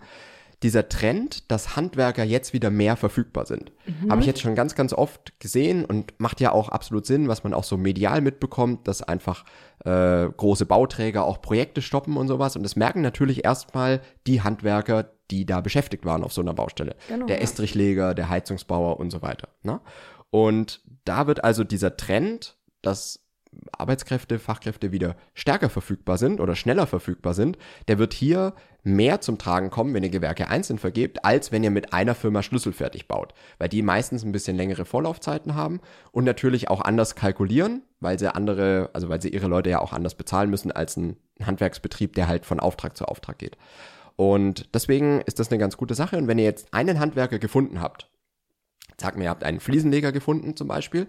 dieser 0.63 0.89
Trend, 0.91 1.51
dass 1.51 1.75
Handwerker 1.75 2.23
jetzt 2.23 2.53
wieder 2.53 2.71
mehr 2.71 2.97
verfügbar 2.97 3.47
sind. 3.47 3.73
Habe 4.11 4.21
ich 4.21 4.27
jetzt 4.27 4.41
schon 4.41 4.55
ganz, 4.55 4.75
ganz 4.75 4.93
oft 4.93 5.41
gesehen 5.41 5.87
und 5.87 6.13
macht 6.19 6.41
ja 6.41 6.53
auch 6.53 6.69
absolut 6.69 7.07
Sinn, 7.07 7.29
was 7.29 7.45
man 7.45 7.55
auch 7.55 7.65
so 7.65 7.79
medial 7.79 8.21
mitbekommt, 8.21 8.87
dass 8.87 9.03
einfach 9.03 9.45
äh, 9.85 10.29
große 10.29 10.67
Bauträger 10.67 11.25
auch 11.25 11.41
Projekte 11.41 11.81
stoppen 11.81 12.19
und 12.19 12.29
sowas. 12.29 12.57
Und 12.57 12.63
das 12.63 12.77
merken 12.77 13.01
natürlich 13.01 13.45
erstmal 13.45 14.03
die 14.27 14.43
Handwerker, 14.43 15.11
die 15.31 15.47
da 15.47 15.63
beschäftigt 15.63 16.05
waren 16.05 16.23
auf 16.23 16.33
so 16.35 16.43
einer 16.43 16.53
Baustelle. 16.53 16.95
Genau, 17.09 17.27
der 17.27 17.37
ja. 17.37 17.43
Estrichleger, 17.43 18.15
der 18.15 18.29
Heizungsbauer 18.29 19.01
und 19.01 19.11
so 19.11 19.23
weiter. 19.23 19.49
Ne? 19.63 19.81
Und 20.29 20.83
da 21.05 21.27
wird 21.27 21.43
also 21.43 21.65
dieser 21.65 21.97
Trend, 21.97 22.59
dass 22.83 23.30
Arbeitskräfte, 23.73 24.39
Fachkräfte 24.39 24.93
wieder 24.93 25.17
stärker 25.35 25.69
verfügbar 25.69 26.19
sind 26.19 26.41
oder 26.41 26.55
schneller 26.55 26.87
verfügbar 26.87 27.35
sind, 27.35 27.59
der 27.89 27.99
wird 27.99 28.15
hier 28.15 28.55
mehr 28.83 29.21
zum 29.21 29.39
Tragen 29.39 29.71
kommen, 29.71 29.93
wenn 29.93 30.05
ihr 30.05 30.11
Gewerke 30.11 30.49
einzeln 30.49 30.79
vergebt, 30.79 31.25
als 31.25 31.51
wenn 31.51 31.65
ihr 31.65 31.71
mit 31.71 31.93
einer 31.93 32.15
Firma 32.15 32.43
schlüsselfertig 32.43 33.09
baut, 33.09 33.35
weil 33.59 33.69
die 33.69 33.83
meistens 33.83 34.25
ein 34.25 34.33
bisschen 34.33 34.57
längere 34.57 34.85
Vorlaufzeiten 34.85 35.55
haben 35.55 35.81
und 36.13 36.25
natürlich 36.25 36.69
auch 36.69 36.81
anders 36.81 37.17
kalkulieren, 37.17 37.83
weil 37.99 38.19
sie 38.19 38.35
andere, 38.35 38.91
also 38.93 39.09
weil 39.09 39.21
sie 39.21 39.31
ihre 39.31 39.49
Leute 39.49 39.71
ja 39.71 39.81
auch 39.81 39.93
anders 39.93 40.15
bezahlen 40.15 40.51
müssen 40.51 40.71
als 40.71 40.97
ein 40.97 41.17
Handwerksbetrieb, 41.43 42.15
der 42.15 42.29
halt 42.29 42.47
von 42.47 42.61
Auftrag 42.61 42.97
zu 42.97 43.05
Auftrag 43.07 43.39
geht. 43.39 43.57
Und 44.17 44.75
deswegen 44.75 45.23
ist 45.23 45.39
das 45.39 45.51
eine 45.51 45.59
ganz 45.59 45.77
gute 45.77 45.95
Sache. 45.95 46.19
Und 46.19 46.29
wenn 46.29 46.39
ihr 46.39 46.45
jetzt 46.45 46.73
einen 46.75 47.01
Handwerker 47.01 47.39
gefunden 47.39 47.81
habt, 47.81 48.11
sagt 49.01 49.17
mir, 49.17 49.25
ihr 49.25 49.31
habt 49.31 49.45
einen 49.45 49.61
Fliesenleger 49.61 50.13
gefunden 50.13 50.57
zum 50.57 50.69
Beispiel, 50.69 51.07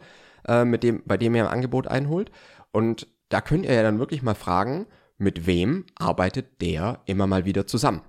äh, 0.47 0.65
mit 0.65 0.83
dem, 0.83 1.03
bei 1.05 1.17
dem 1.17 1.35
ihr 1.35 1.45
ein 1.45 1.53
Angebot 1.53 1.87
einholt. 1.87 2.31
Und 2.71 3.07
da 3.29 3.41
könnt 3.41 3.65
ihr 3.65 3.73
ja 3.73 3.83
dann 3.83 3.99
wirklich 3.99 4.21
mal 4.21 4.35
fragen, 4.35 4.87
mit 5.17 5.45
wem 5.45 5.85
arbeitet 5.95 6.61
der 6.61 7.01
immer 7.05 7.27
mal 7.27 7.45
wieder 7.45 7.67
zusammen? 7.67 8.01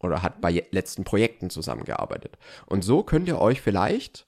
Oder 0.00 0.22
hat 0.22 0.40
bei 0.40 0.66
letzten 0.70 1.04
Projekten 1.04 1.50
zusammengearbeitet? 1.50 2.38
Und 2.66 2.84
so 2.84 3.02
könnt 3.02 3.28
ihr 3.28 3.40
euch 3.40 3.60
vielleicht 3.60 4.26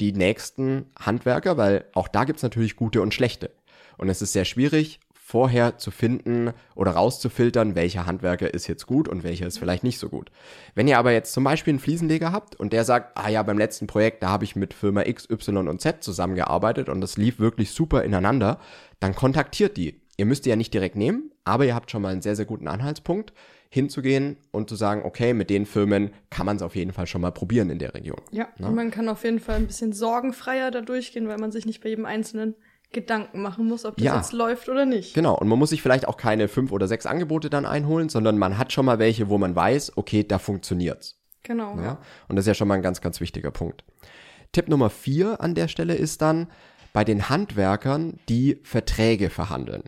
die 0.00 0.12
nächsten 0.12 0.90
Handwerker, 0.98 1.56
weil 1.56 1.84
auch 1.94 2.08
da 2.08 2.24
gibt's 2.24 2.42
natürlich 2.42 2.76
gute 2.76 3.02
und 3.02 3.14
schlechte. 3.14 3.50
Und 3.98 4.08
es 4.08 4.22
ist 4.22 4.32
sehr 4.32 4.44
schwierig, 4.44 5.00
vorher 5.32 5.78
zu 5.78 5.90
finden 5.90 6.52
oder 6.74 6.90
rauszufiltern, 6.90 7.74
welcher 7.74 8.04
Handwerker 8.04 8.52
ist 8.52 8.66
jetzt 8.66 8.86
gut 8.86 9.08
und 9.08 9.24
welcher 9.24 9.46
ist 9.46 9.58
vielleicht 9.58 9.82
nicht 9.82 9.98
so 9.98 10.10
gut. 10.10 10.30
Wenn 10.74 10.86
ihr 10.88 10.98
aber 10.98 11.12
jetzt 11.12 11.32
zum 11.32 11.42
Beispiel 11.42 11.72
einen 11.72 11.78
Fliesenleger 11.78 12.32
habt 12.32 12.54
und 12.54 12.74
der 12.74 12.84
sagt, 12.84 13.16
ah 13.16 13.30
ja, 13.30 13.42
beim 13.42 13.56
letzten 13.56 13.86
Projekt, 13.86 14.22
da 14.22 14.28
habe 14.28 14.44
ich 14.44 14.56
mit 14.56 14.74
Firma 14.74 15.06
X, 15.06 15.30
Y 15.30 15.68
und 15.68 15.80
Z 15.80 16.04
zusammengearbeitet 16.04 16.90
und 16.90 17.00
das 17.00 17.16
lief 17.16 17.38
wirklich 17.38 17.70
super 17.70 18.04
ineinander, 18.04 18.60
dann 19.00 19.14
kontaktiert 19.14 19.78
die. 19.78 20.02
Ihr 20.18 20.26
müsst 20.26 20.44
die 20.44 20.50
ja 20.50 20.56
nicht 20.56 20.74
direkt 20.74 20.96
nehmen, 20.96 21.32
aber 21.44 21.64
ihr 21.64 21.74
habt 21.74 21.90
schon 21.90 22.02
mal 22.02 22.12
einen 22.12 22.20
sehr, 22.20 22.36
sehr 22.36 22.44
guten 22.44 22.68
Anhaltspunkt, 22.68 23.32
hinzugehen 23.70 24.36
und 24.50 24.68
zu 24.68 24.76
sagen, 24.76 25.00
okay, 25.02 25.32
mit 25.32 25.48
den 25.48 25.64
Firmen 25.64 26.10
kann 26.28 26.44
man 26.44 26.56
es 26.56 26.62
auf 26.62 26.76
jeden 26.76 26.92
Fall 26.92 27.06
schon 27.06 27.22
mal 27.22 27.32
probieren 27.32 27.70
in 27.70 27.78
der 27.78 27.94
Region. 27.94 28.20
Ja, 28.32 28.48
und 28.58 28.74
man 28.74 28.90
kann 28.90 29.08
auf 29.08 29.24
jeden 29.24 29.40
Fall 29.40 29.56
ein 29.56 29.66
bisschen 29.66 29.94
sorgenfreier 29.94 30.70
da 30.70 30.82
durchgehen, 30.82 31.26
weil 31.26 31.38
man 31.38 31.52
sich 31.52 31.64
nicht 31.64 31.82
bei 31.82 31.88
jedem 31.88 32.04
einzelnen 32.04 32.54
Gedanken 32.92 33.42
machen 33.42 33.66
muss, 33.68 33.84
ob 33.84 33.96
das 33.96 34.04
Ja. 34.04 34.16
jetzt 34.16 34.32
läuft 34.32 34.68
oder 34.68 34.86
nicht. 34.86 35.14
Genau, 35.14 35.36
und 35.36 35.48
man 35.48 35.58
muss 35.58 35.70
sich 35.70 35.82
vielleicht 35.82 36.06
auch 36.08 36.16
keine 36.16 36.48
fünf 36.48 36.72
oder 36.72 36.88
sechs 36.88 37.06
Angebote 37.06 37.50
dann 37.50 37.66
einholen, 37.66 38.08
sondern 38.08 38.38
man 38.38 38.58
hat 38.58 38.72
schon 38.72 38.84
mal 38.86 38.98
welche, 38.98 39.28
wo 39.28 39.38
man 39.38 39.54
weiß, 39.56 39.96
okay, 39.96 40.24
da 40.24 40.38
funktioniert's. 40.38 41.18
Genau. 41.42 41.76
Ja? 41.80 41.98
Und 42.28 42.36
das 42.36 42.44
ist 42.44 42.48
ja 42.48 42.54
schon 42.54 42.68
mal 42.68 42.74
ein 42.74 42.82
ganz, 42.82 43.00
ganz 43.00 43.20
wichtiger 43.20 43.50
Punkt. 43.50 43.84
Tipp 44.52 44.68
Nummer 44.68 44.90
vier 44.90 45.40
an 45.40 45.54
der 45.54 45.68
Stelle 45.68 45.94
ist 45.94 46.22
dann 46.22 46.48
bei 46.92 47.04
den 47.04 47.28
Handwerkern, 47.28 48.20
die 48.28 48.60
Verträge 48.62 49.30
verhandeln. 49.30 49.82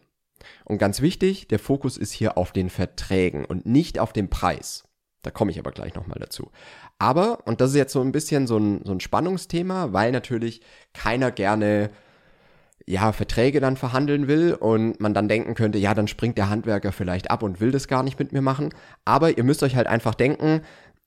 Und 0.64 0.78
ganz 0.78 1.00
wichtig, 1.00 1.49
der 1.49 1.58
Fokus 1.58 1.96
ist 1.96 2.12
hier 2.12 2.37
auf 2.38 2.52
den 2.52 2.70
Verträgen 2.70 3.44
und 3.44 3.66
nicht 3.66 3.99
auf 3.99 4.12
dem 4.12 4.30
Preis. 4.30 4.84
Da 5.23 5.30
komme 5.30 5.50
ich 5.50 5.58
aber 5.58 5.70
gleich 5.70 5.94
nochmal 5.94 6.18
dazu. 6.20 6.50
Aber, 6.99 7.46
und 7.46 7.61
das 7.61 7.70
ist 7.70 7.76
jetzt 7.76 7.92
so 7.92 8.00
ein 8.00 8.12
bisschen 8.12 8.46
so 8.46 8.58
ein, 8.58 8.82
so 8.84 8.92
ein 8.92 9.00
Spannungsthema, 9.00 9.92
weil 9.92 10.12
natürlich 10.12 10.61
keiner 10.92 11.30
gerne 11.30 11.90
ja, 12.86 13.12
Verträge 13.12 13.60
dann 13.60 13.76
verhandeln 13.76 14.28
will 14.28 14.54
und 14.54 15.00
man 15.00 15.14
dann 15.14 15.28
denken 15.28 15.54
könnte, 15.54 15.78
ja, 15.78 15.94
dann 15.94 16.08
springt 16.08 16.36
der 16.36 16.50
Handwerker 16.50 16.92
vielleicht 16.92 17.30
ab 17.30 17.42
und 17.42 17.60
will 17.60 17.70
das 17.70 17.88
gar 17.88 18.02
nicht 18.02 18.18
mit 18.18 18.32
mir 18.32 18.42
machen. 18.42 18.70
Aber 19.04 19.36
ihr 19.36 19.44
müsst 19.44 19.62
euch 19.62 19.76
halt 19.76 19.86
einfach 19.86 20.14
denken, 20.14 20.60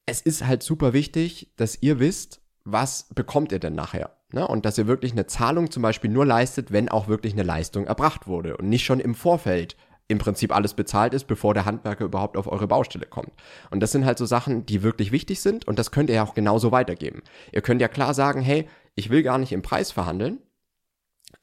es 0.05 0.21
ist 0.21 0.45
halt 0.45 0.63
super 0.63 0.93
wichtig, 0.93 1.51
dass 1.57 1.81
ihr 1.81 1.99
wisst, 1.99 2.41
was 2.63 3.07
bekommt 3.13 3.51
ihr 3.51 3.59
denn 3.59 3.75
nachher? 3.75 4.17
Ne? 4.33 4.47
Und 4.47 4.65
dass 4.65 4.77
ihr 4.77 4.87
wirklich 4.87 5.11
eine 5.11 5.27
Zahlung 5.27 5.71
zum 5.71 5.83
Beispiel 5.83 6.09
nur 6.09 6.25
leistet, 6.25 6.71
wenn 6.71 6.89
auch 6.89 7.07
wirklich 7.07 7.33
eine 7.33 7.43
Leistung 7.43 7.85
erbracht 7.85 8.27
wurde 8.27 8.57
und 8.57 8.67
nicht 8.67 8.83
schon 8.83 8.99
im 8.99 9.15
Vorfeld 9.15 9.77
im 10.09 10.17
Prinzip 10.17 10.55
alles 10.55 10.73
bezahlt 10.73 11.13
ist, 11.13 11.25
bevor 11.25 11.53
der 11.53 11.65
Handwerker 11.65 12.05
überhaupt 12.05 12.37
auf 12.37 12.47
eure 12.47 12.67
Baustelle 12.67 13.05
kommt. 13.05 13.31
Und 13.71 13.81
das 13.81 13.91
sind 13.91 14.05
halt 14.05 14.17
so 14.17 14.25
Sachen, 14.25 14.65
die 14.65 14.81
wirklich 14.81 15.11
wichtig 15.11 15.41
sind 15.41 15.67
und 15.67 15.77
das 15.77 15.91
könnt 15.91 16.09
ihr 16.09 16.15
ja 16.17 16.23
auch 16.23 16.33
genauso 16.33 16.71
weitergeben. 16.71 17.23
Ihr 17.51 17.61
könnt 17.61 17.81
ja 17.81 17.89
klar 17.89 18.13
sagen, 18.13 18.41
hey, 18.41 18.67
ich 18.95 19.09
will 19.09 19.21
gar 19.21 19.37
nicht 19.37 19.51
im 19.51 19.61
Preis 19.61 19.91
verhandeln, 19.91 20.39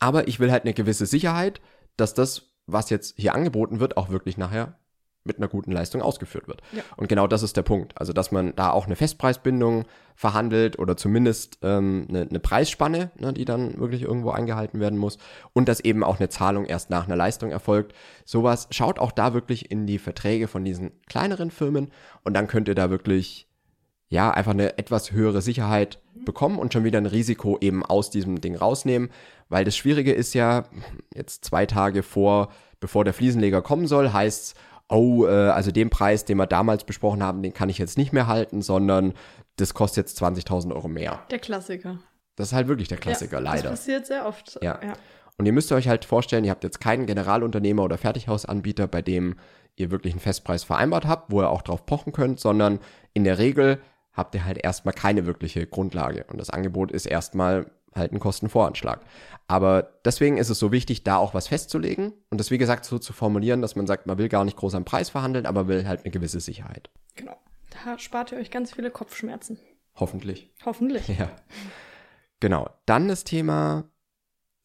aber 0.04 0.28
ich 0.28 0.38
will 0.38 0.52
halt 0.52 0.64
eine 0.64 0.74
gewisse 0.74 1.06
Sicherheit, 1.06 1.62
dass 1.96 2.12
das, 2.12 2.50
was 2.66 2.90
jetzt 2.90 3.14
hier 3.16 3.34
angeboten 3.34 3.80
wird, 3.80 3.96
auch 3.96 4.10
wirklich 4.10 4.36
nachher 4.36 4.78
mit 5.26 5.38
einer 5.38 5.48
guten 5.48 5.72
Leistung 5.72 6.02
ausgeführt 6.02 6.46
wird. 6.46 6.60
Ja. 6.72 6.82
Und 6.98 7.08
genau 7.08 7.26
das 7.26 7.42
ist 7.42 7.56
der 7.56 7.62
Punkt. 7.62 7.98
Also, 7.98 8.12
dass 8.12 8.30
man 8.30 8.54
da 8.54 8.70
auch 8.70 8.84
eine 8.84 8.96
Festpreisbindung 8.96 9.86
verhandelt 10.14 10.78
oder 10.78 10.98
zumindest 10.98 11.56
ähm, 11.62 12.06
eine, 12.10 12.28
eine 12.28 12.38
Preisspanne, 12.38 13.12
ne, 13.18 13.32
die 13.32 13.46
dann 13.46 13.78
wirklich 13.78 14.02
irgendwo 14.02 14.32
eingehalten 14.32 14.78
werden 14.78 14.98
muss 14.98 15.16
und 15.54 15.70
dass 15.70 15.80
eben 15.80 16.04
auch 16.04 16.18
eine 16.18 16.28
Zahlung 16.28 16.66
erst 16.66 16.90
nach 16.90 17.06
einer 17.06 17.16
Leistung 17.16 17.50
erfolgt. 17.50 17.94
Sowas 18.26 18.68
schaut 18.72 18.98
auch 18.98 19.12
da 19.12 19.32
wirklich 19.32 19.70
in 19.70 19.86
die 19.86 19.98
Verträge 19.98 20.48
von 20.48 20.66
diesen 20.66 20.92
kleineren 21.06 21.50
Firmen 21.50 21.90
und 22.24 22.34
dann 22.34 22.46
könnt 22.46 22.68
ihr 22.68 22.74
da 22.74 22.90
wirklich 22.90 23.48
ja 24.08 24.30
einfach 24.30 24.52
eine 24.52 24.78
etwas 24.78 25.12
höhere 25.12 25.42
Sicherheit 25.42 25.98
bekommen 26.24 26.58
und 26.58 26.72
schon 26.72 26.84
wieder 26.84 26.98
ein 26.98 27.06
Risiko 27.06 27.58
eben 27.60 27.84
aus 27.84 28.10
diesem 28.10 28.40
Ding 28.40 28.56
rausnehmen, 28.56 29.10
weil 29.48 29.64
das 29.64 29.76
Schwierige 29.76 30.12
ist 30.12 30.34
ja 30.34 30.64
jetzt 31.14 31.44
zwei 31.44 31.66
Tage 31.66 32.02
vor, 32.02 32.48
bevor 32.80 33.04
der 33.04 33.14
Fliesenleger 33.14 33.62
kommen 33.62 33.86
soll, 33.86 34.12
heißt 34.12 34.56
oh, 34.88 35.26
äh, 35.26 35.30
also 35.30 35.70
den 35.70 35.90
Preis, 35.90 36.24
den 36.24 36.36
wir 36.38 36.46
damals 36.46 36.84
besprochen 36.84 37.22
haben, 37.22 37.42
den 37.42 37.54
kann 37.54 37.68
ich 37.68 37.78
jetzt 37.78 37.98
nicht 37.98 38.12
mehr 38.12 38.26
halten, 38.26 38.62
sondern 38.62 39.14
das 39.56 39.74
kostet 39.74 40.06
jetzt 40.06 40.22
20.000 40.22 40.74
Euro 40.74 40.88
mehr. 40.88 41.22
Der 41.30 41.38
Klassiker. 41.38 41.98
Das 42.36 42.48
ist 42.48 42.52
halt 42.52 42.68
wirklich 42.68 42.88
der 42.88 42.98
Klassiker, 42.98 43.36
ja, 43.36 43.42
leider. 43.42 43.70
Das 43.70 43.80
passiert 43.80 44.06
sehr 44.06 44.26
oft. 44.26 44.58
Ja. 44.62 44.80
ja. 44.82 44.92
Und 45.36 45.46
ihr 45.46 45.52
müsst 45.52 45.72
euch 45.72 45.88
halt 45.88 46.04
vorstellen, 46.04 46.44
ihr 46.44 46.50
habt 46.50 46.64
jetzt 46.64 46.80
keinen 46.80 47.06
Generalunternehmer 47.06 47.82
oder 47.82 47.98
Fertighausanbieter, 47.98 48.86
bei 48.86 49.02
dem 49.02 49.36
ihr 49.76 49.90
wirklich 49.90 50.12
einen 50.14 50.20
Festpreis 50.20 50.62
vereinbart 50.62 51.06
habt, 51.06 51.32
wo 51.32 51.40
ihr 51.42 51.50
auch 51.50 51.62
drauf 51.62 51.86
pochen 51.86 52.12
könnt, 52.12 52.38
sondern 52.38 52.78
in 53.12 53.24
der 53.24 53.38
Regel 53.38 53.80
habt 54.14 54.34
ihr 54.34 54.44
halt 54.44 54.58
erstmal 54.62 54.94
keine 54.94 55.26
wirkliche 55.26 55.66
Grundlage. 55.66 56.24
Und 56.30 56.38
das 56.38 56.50
Angebot 56.50 56.90
ist 56.90 57.06
erstmal 57.06 57.70
halt 57.94 58.12
ein 58.12 58.20
Kostenvoranschlag. 58.20 59.00
Aber 59.46 59.94
deswegen 60.04 60.36
ist 60.36 60.48
es 60.48 60.58
so 60.58 60.72
wichtig, 60.72 61.04
da 61.04 61.16
auch 61.16 61.34
was 61.34 61.48
festzulegen 61.48 62.12
und 62.30 62.38
das, 62.38 62.50
wie 62.50 62.58
gesagt, 62.58 62.84
so 62.84 62.98
zu 62.98 63.12
formulieren, 63.12 63.62
dass 63.62 63.76
man 63.76 63.86
sagt, 63.86 64.06
man 64.06 64.18
will 64.18 64.28
gar 64.28 64.44
nicht 64.44 64.56
groß 64.56 64.74
am 64.74 64.84
Preis 64.84 65.10
verhandeln, 65.10 65.46
aber 65.46 65.68
will 65.68 65.86
halt 65.86 66.00
eine 66.00 66.10
gewisse 66.10 66.40
Sicherheit. 66.40 66.90
Genau. 67.14 67.36
Da 67.84 67.98
spart 67.98 68.32
ihr 68.32 68.38
euch 68.38 68.50
ganz 68.50 68.72
viele 68.72 68.90
Kopfschmerzen. 68.90 69.58
Hoffentlich. 69.94 70.50
Hoffentlich. 70.64 71.08
Ja. 71.18 71.30
Genau. 72.40 72.68
Dann 72.84 73.08
das 73.08 73.24
Thema, 73.24 73.84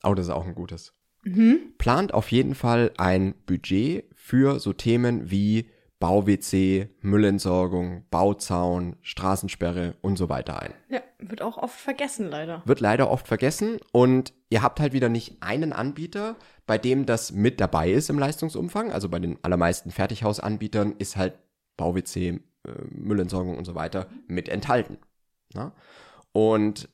oh, 0.03 0.13
das 0.13 0.25
ist 0.25 0.31
auch 0.31 0.45
ein 0.45 0.55
gutes. 0.55 0.93
Mhm. 1.23 1.73
Plant 1.77 2.13
auf 2.13 2.31
jeden 2.31 2.55
Fall 2.55 2.91
ein 2.97 3.35
Budget 3.45 4.05
für 4.15 4.59
so 4.59 4.73
Themen 4.73 5.29
wie 5.29 5.69
Bau-WC, 5.99 6.89
Müllentsorgung, 7.01 8.05
Bauzaun, 8.09 8.95
Straßensperre 9.01 9.95
und 10.01 10.17
so 10.17 10.29
weiter 10.29 10.61
ein. 10.61 10.73
Ja, 10.89 11.01
wird 11.19 11.41
auch 11.41 11.57
oft 11.57 11.77
vergessen, 11.77 12.29
leider. 12.29 12.61
Wird 12.65 12.79
leider 12.79 13.11
oft 13.11 13.27
vergessen 13.27 13.79
und 13.91 14.33
ihr 14.49 14.61
habt 14.61 14.79
halt 14.79 14.93
wieder 14.93 15.09
nicht 15.09 15.43
einen 15.43 15.73
Anbieter, 15.73 16.37
bei 16.65 16.77
dem 16.77 17.05
das 17.05 17.33
mit 17.33 17.59
dabei 17.59 17.91
ist 17.91 18.09
im 18.09 18.17
Leistungsumfang. 18.17 18.91
Also 18.91 19.09
bei 19.09 19.19
den 19.19 19.37
allermeisten 19.43 19.91
Fertighausanbietern 19.91 20.95
ist 20.97 21.17
halt 21.17 21.37
Bau-WC, 21.75 22.27
äh, 22.29 22.39
Müllentsorgung 22.91 23.57
und 23.57 23.65
so 23.65 23.75
weiter 23.75 24.07
mit 24.27 24.47
enthalten. 24.47 24.99
Na? 25.53 25.73
Und 26.31 26.87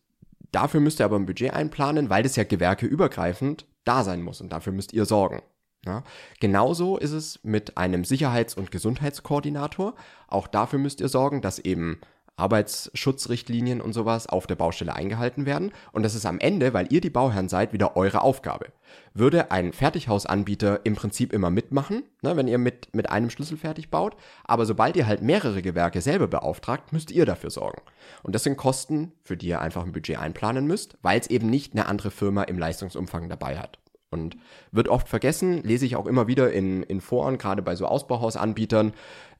dafür 0.51 0.79
müsst 0.79 0.99
ihr 0.99 1.05
aber 1.05 1.17
ein 1.17 1.27
Budget 1.27 1.53
einplanen, 1.53 2.09
weil 2.09 2.23
das 2.23 2.35
ja 2.35 2.43
gewerkeübergreifend 2.43 3.67
da 3.83 4.03
sein 4.03 4.23
muss 4.23 4.41
und 4.41 4.51
dafür 4.51 4.73
müsst 4.73 4.93
ihr 4.93 5.05
sorgen. 5.05 5.43
Ja, 5.85 6.03
genauso 6.39 6.97
ist 6.97 7.11
es 7.11 7.39
mit 7.43 7.77
einem 7.77 8.05
Sicherheits- 8.05 8.55
und 8.55 8.71
Gesundheitskoordinator. 8.71 9.93
Auch 10.27 10.47
dafür 10.47 10.79
müsst 10.79 10.99
ihr 10.99 11.09
sorgen, 11.09 11.41
dass 11.41 11.59
eben 11.59 11.99
Arbeitsschutzrichtlinien 12.37 13.79
und 13.79 13.93
sowas 13.93 14.27
auf 14.27 14.45
der 14.45 14.55
Baustelle 14.55 14.95
eingehalten 14.95 15.45
werden. 15.45 15.71
Und 15.93 16.03
das 16.03 16.15
ist 16.15 16.25
am 16.25 16.39
Ende, 16.39 16.73
weil 16.73 16.91
ihr 16.91 16.99
die 16.99 17.09
Bauherren 17.09 17.47
seid, 17.47 17.71
wieder 17.71 17.95
eure 17.95 18.21
Aufgabe. 18.21 18.67
Würde 19.13 19.51
ein 19.51 19.71
Fertighausanbieter 19.71 20.81
im 20.85 20.95
Prinzip 20.95 21.31
immer 21.31 21.49
mitmachen, 21.49 22.03
ne, 22.21 22.35
wenn 22.35 22.47
ihr 22.47 22.57
mit, 22.57 22.93
mit 22.93 23.09
einem 23.09 23.29
Schlüssel 23.29 23.57
fertig 23.57 23.89
baut. 23.89 24.17
Aber 24.43 24.65
sobald 24.65 24.97
ihr 24.97 25.07
halt 25.07 25.21
mehrere 25.21 25.61
Gewerke 25.61 26.01
selber 26.01 26.27
beauftragt, 26.27 26.91
müsst 26.91 27.11
ihr 27.11 27.25
dafür 27.25 27.51
sorgen. 27.51 27.81
Und 28.21 28.35
das 28.35 28.43
sind 28.43 28.57
Kosten, 28.57 29.13
für 29.23 29.37
die 29.37 29.47
ihr 29.47 29.61
einfach 29.61 29.85
ein 29.85 29.93
Budget 29.93 30.19
einplanen 30.19 30.67
müsst, 30.67 30.97
weil 31.01 31.19
es 31.19 31.27
eben 31.27 31.49
nicht 31.49 31.73
eine 31.73 31.85
andere 31.85 32.11
Firma 32.11 32.43
im 32.43 32.59
Leistungsumfang 32.59 33.29
dabei 33.29 33.57
hat. 33.57 33.79
Und 34.15 34.37
wird 34.71 34.87
oft 34.87 35.09
vergessen, 35.09 35.61
lese 35.63 35.85
ich 35.85 35.95
auch 35.95 36.05
immer 36.05 36.27
wieder 36.27 36.51
in, 36.51 36.83
in 36.83 37.01
Foren, 37.01 37.37
gerade 37.37 37.61
bei 37.61 37.75
so 37.75 37.85
Ausbauhausanbietern. 37.85 38.93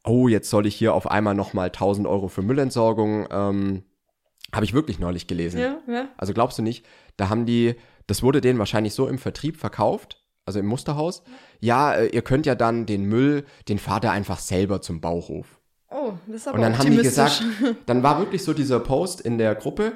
Oh, 0.04 0.28
jetzt 0.28 0.50
soll 0.50 0.66
ich 0.66 0.76
hier 0.76 0.94
auf 0.94 1.10
einmal 1.10 1.34
nochmal 1.34 1.68
1000 1.68 2.08
Euro 2.08 2.28
für 2.28 2.42
Müllentsorgung. 2.42 3.28
Ähm, 3.32 3.84
Habe 4.54 4.66
ich 4.66 4.74
wirklich 4.74 5.00
neulich 5.00 5.28
gelesen. 5.28 5.60
Ja, 5.60 5.78
ja. 5.88 6.08
Also 6.18 6.34
glaubst 6.34 6.58
du 6.58 6.62
nicht, 6.62 6.86
da 7.18 7.30
haben 7.30 7.46
die, 7.46 7.76
das 8.08 8.22
wurde 8.22 8.42
denen 8.42 8.60
wahrscheinlich 8.60 8.94
so 8.94 9.08
im 9.08 9.18
Vertrieb 9.18 9.58
verkauft, 9.58 10.22
also 10.46 10.60
im 10.60 10.68
Musterhaus. 10.68 11.24
Ja, 11.60 11.94
äh, 11.94 12.08
ihr 12.08 12.22
könnt 12.22 12.46
ja 12.46 12.56
dann 12.56 12.86
den 12.86 13.06
Müll, 13.06 13.46
den 13.68 13.80
fahrt 13.80 14.04
ihr 14.04 14.12
einfach 14.12 14.40
selber 14.40 14.82
zum 14.82 15.02
Bauhof. 15.02 15.60
Oh, 15.90 16.14
das 16.28 16.36
ist 16.36 16.48
aber 16.48 16.58
Und 16.58 16.62
dann 16.62 16.78
haben 16.78 16.92
die 16.92 16.98
gesagt, 16.98 17.44
dann 17.86 18.04
war 18.04 18.20
wirklich 18.20 18.44
so 18.44 18.54
dieser 18.54 18.80
Post 18.80 19.22
in 19.22 19.38
der 19.38 19.56
Gruppe, 19.56 19.94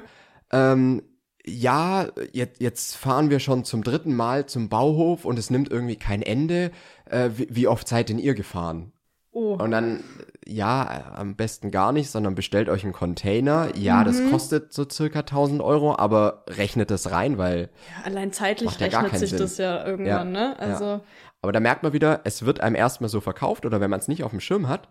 ähm, 0.50 1.02
ja, 1.50 2.08
jetzt, 2.32 2.60
jetzt 2.60 2.96
fahren 2.96 3.30
wir 3.30 3.40
schon 3.40 3.64
zum 3.64 3.82
dritten 3.82 4.14
Mal 4.14 4.46
zum 4.46 4.68
Bauhof 4.68 5.24
und 5.24 5.38
es 5.38 5.50
nimmt 5.50 5.70
irgendwie 5.70 5.96
kein 5.96 6.22
Ende. 6.22 6.70
Äh, 7.06 7.30
wie, 7.36 7.48
wie, 7.50 7.66
oft 7.68 7.88
seid 7.88 8.08
denn 8.08 8.18
ihr 8.18 8.34
gefahren? 8.34 8.92
Oh. 9.32 9.54
Und 9.54 9.70
dann, 9.70 10.02
ja, 10.46 11.12
am 11.14 11.36
besten 11.36 11.70
gar 11.70 11.92
nicht, 11.92 12.10
sondern 12.10 12.34
bestellt 12.34 12.68
euch 12.68 12.82
einen 12.84 12.92
Container. 12.92 13.76
Ja, 13.76 14.00
mhm. 14.00 14.04
das 14.04 14.30
kostet 14.30 14.72
so 14.72 14.88
circa 14.88 15.20
1000 15.20 15.60
Euro, 15.62 15.96
aber 15.96 16.44
rechnet 16.48 16.90
das 16.90 17.10
rein, 17.10 17.38
weil. 17.38 17.70
Ja, 17.96 18.06
allein 18.06 18.32
zeitlich 18.32 18.78
ja 18.78 18.86
rechnet 18.86 19.18
sich 19.18 19.30
Sinn. 19.30 19.38
das 19.38 19.58
ja 19.58 19.84
irgendwann, 19.84 20.34
ja, 20.34 20.48
ne? 20.48 20.58
Also. 20.58 20.84
Ja. 20.84 21.00
Aber 21.42 21.52
da 21.52 21.60
merkt 21.60 21.82
man 21.82 21.92
wieder, 21.92 22.20
es 22.24 22.44
wird 22.44 22.60
einem 22.60 22.76
erstmal 22.76 23.08
so 23.08 23.20
verkauft 23.20 23.64
oder 23.64 23.80
wenn 23.80 23.90
man 23.90 24.00
es 24.00 24.08
nicht 24.08 24.24
auf 24.24 24.30
dem 24.30 24.40
Schirm 24.40 24.68
hat, 24.68 24.88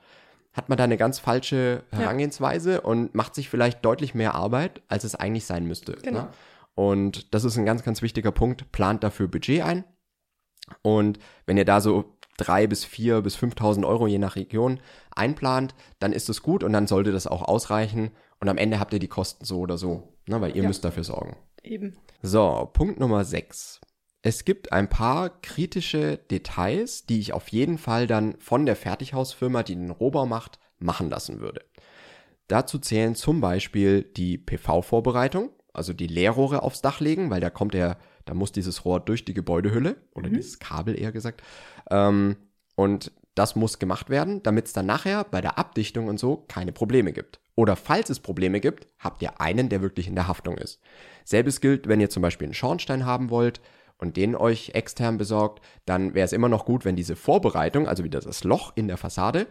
hat 0.54 0.68
man 0.68 0.78
da 0.78 0.84
eine 0.84 0.98
ganz 0.98 1.20
falsche 1.20 1.84
Herangehensweise 1.92 2.82
und 2.82 3.14
macht 3.14 3.36
sich 3.36 3.50
vielleicht 3.50 3.86
deutlich 3.86 4.16
mehr 4.16 4.34
Arbeit, 4.34 4.82
als 4.88 5.04
es 5.04 5.16
eigentlich 5.16 5.46
sein 5.46 5.66
müsste. 5.66 5.92
Ne? 5.92 5.98
Genau. 6.02 6.22
Ne? 6.22 6.28
Und 6.80 7.34
das 7.34 7.44
ist 7.44 7.58
ein 7.58 7.66
ganz, 7.66 7.84
ganz 7.84 8.02
wichtiger 8.02 8.32
Punkt. 8.32 8.72
Plant 8.72 9.04
dafür 9.04 9.28
Budget 9.28 9.64
ein. 9.64 9.84
Und 10.82 11.20
wenn 11.46 11.58
ihr 11.58 11.66
da 11.66 11.82
so 11.82 12.18
drei 12.38 12.68
bis 12.68 12.86
vier 12.86 13.20
bis 13.20 13.36
5.000 13.36 13.86
Euro 13.86 14.08
je 14.08 14.18
nach 14.18 14.38
Region 14.38 14.80
einplant, 15.14 15.76
dann 16.00 16.14
ist 16.14 16.30
es 16.30 16.42
gut 16.42 16.64
und 16.64 16.72
dann 16.72 16.88
sollte 16.88 17.12
das 17.12 17.28
auch 17.28 17.42
ausreichen. 17.42 18.12
Und 18.40 18.48
am 18.48 18.58
Ende 18.58 18.80
habt 18.80 18.94
ihr 18.94 19.00
die 19.00 19.10
Kosten 19.10 19.44
so 19.44 19.60
oder 19.60 19.78
so, 19.78 20.14
ne, 20.26 20.40
weil 20.40 20.56
ihr 20.56 20.62
ja. 20.62 20.70
müsst 20.70 20.86
dafür 20.86 21.04
sorgen. 21.04 21.36
Eben. 21.64 21.98
So, 22.22 22.70
Punkt 22.72 22.98
Nummer 22.98 23.26
sechs. 23.26 23.82
Es 24.22 24.46
gibt 24.46 24.72
ein 24.72 24.88
paar 24.88 25.42
kritische 25.42 26.16
Details, 26.32 27.06
die 27.06 27.20
ich 27.20 27.34
auf 27.34 27.50
jeden 27.50 27.78
Fall 27.78 28.08
dann 28.08 28.40
von 28.40 28.66
der 28.66 28.78
Fertighausfirma, 28.78 29.64
die 29.64 29.76
den 29.76 29.92
Rohbau 29.92 30.26
macht, 30.26 30.60
machen 30.78 31.10
lassen 31.10 31.42
würde. 31.42 31.66
Dazu 32.48 32.80
zählen 32.80 33.16
zum 33.16 33.42
Beispiel 33.42 34.04
die 34.04 34.38
PV-Vorbereitung, 34.38 35.50
also 35.80 35.94
die 35.94 36.06
Leerrohre 36.06 36.62
aufs 36.62 36.82
Dach 36.82 37.00
legen, 37.00 37.32
weil 37.32 37.42
da 37.42 37.50
kommt 37.50 37.74
der, 37.74 37.98
da 38.26 38.36
muss 38.36 38.52
dieses 38.52 38.86
Rohr 38.86 39.00
durch 39.00 39.26
die 39.26 39.34
Gebäudehülle 39.34 39.96
oder 40.14 40.30
mhm. 40.30 40.36
dieses 40.36 40.60
Kabel 40.60 41.00
eher 41.00 41.12
gesagt. 41.12 41.42
Ähm, 41.90 42.36
und 42.76 43.12
das 43.34 43.56
muss 43.56 43.80
gemacht 43.80 44.10
werden, 44.10 44.44
damit 44.44 44.68
es 44.68 44.74
dann 44.74 44.86
nachher 44.86 45.24
bei 45.24 45.42
der 45.42 45.58
Abdichtung 45.58 46.08
und 46.08 46.20
so 46.20 46.46
keine 46.48 46.72
Probleme 46.72 47.14
gibt. 47.14 47.40
Oder 47.56 47.76
falls 47.76 48.10
es 48.10 48.20
Probleme 48.20 48.60
gibt, 48.60 48.88
habt 49.00 49.22
ihr 49.22 49.42
einen, 49.42 49.70
der 49.70 49.82
wirklich 49.82 50.08
in 50.08 50.16
der 50.16 50.28
Haftung 50.28 50.58
ist. 50.58 50.80
Selbes 51.24 51.62
gilt, 51.62 51.88
wenn 51.88 52.00
ihr 52.00 52.10
zum 52.10 52.22
Beispiel 52.22 52.46
einen 52.46 52.54
Schornstein 52.54 53.06
haben 53.06 53.30
wollt, 53.30 53.60
und 54.00 54.16
den 54.16 54.36
euch 54.36 54.70
extern 54.70 55.18
besorgt, 55.18 55.62
dann 55.86 56.14
wäre 56.14 56.26
es 56.26 56.34
immer 56.34 56.50
noch 56.50 56.66
gut, 56.66 56.86
wenn 56.86 56.96
diese 56.96 57.16
Vorbereitung, 57.16 57.86
also 57.86 58.04
wieder 58.04 58.22
das 58.22 58.44
Loch 58.44 58.72
in 58.76 58.88
der 58.88 58.98
Fassade, 58.98 59.48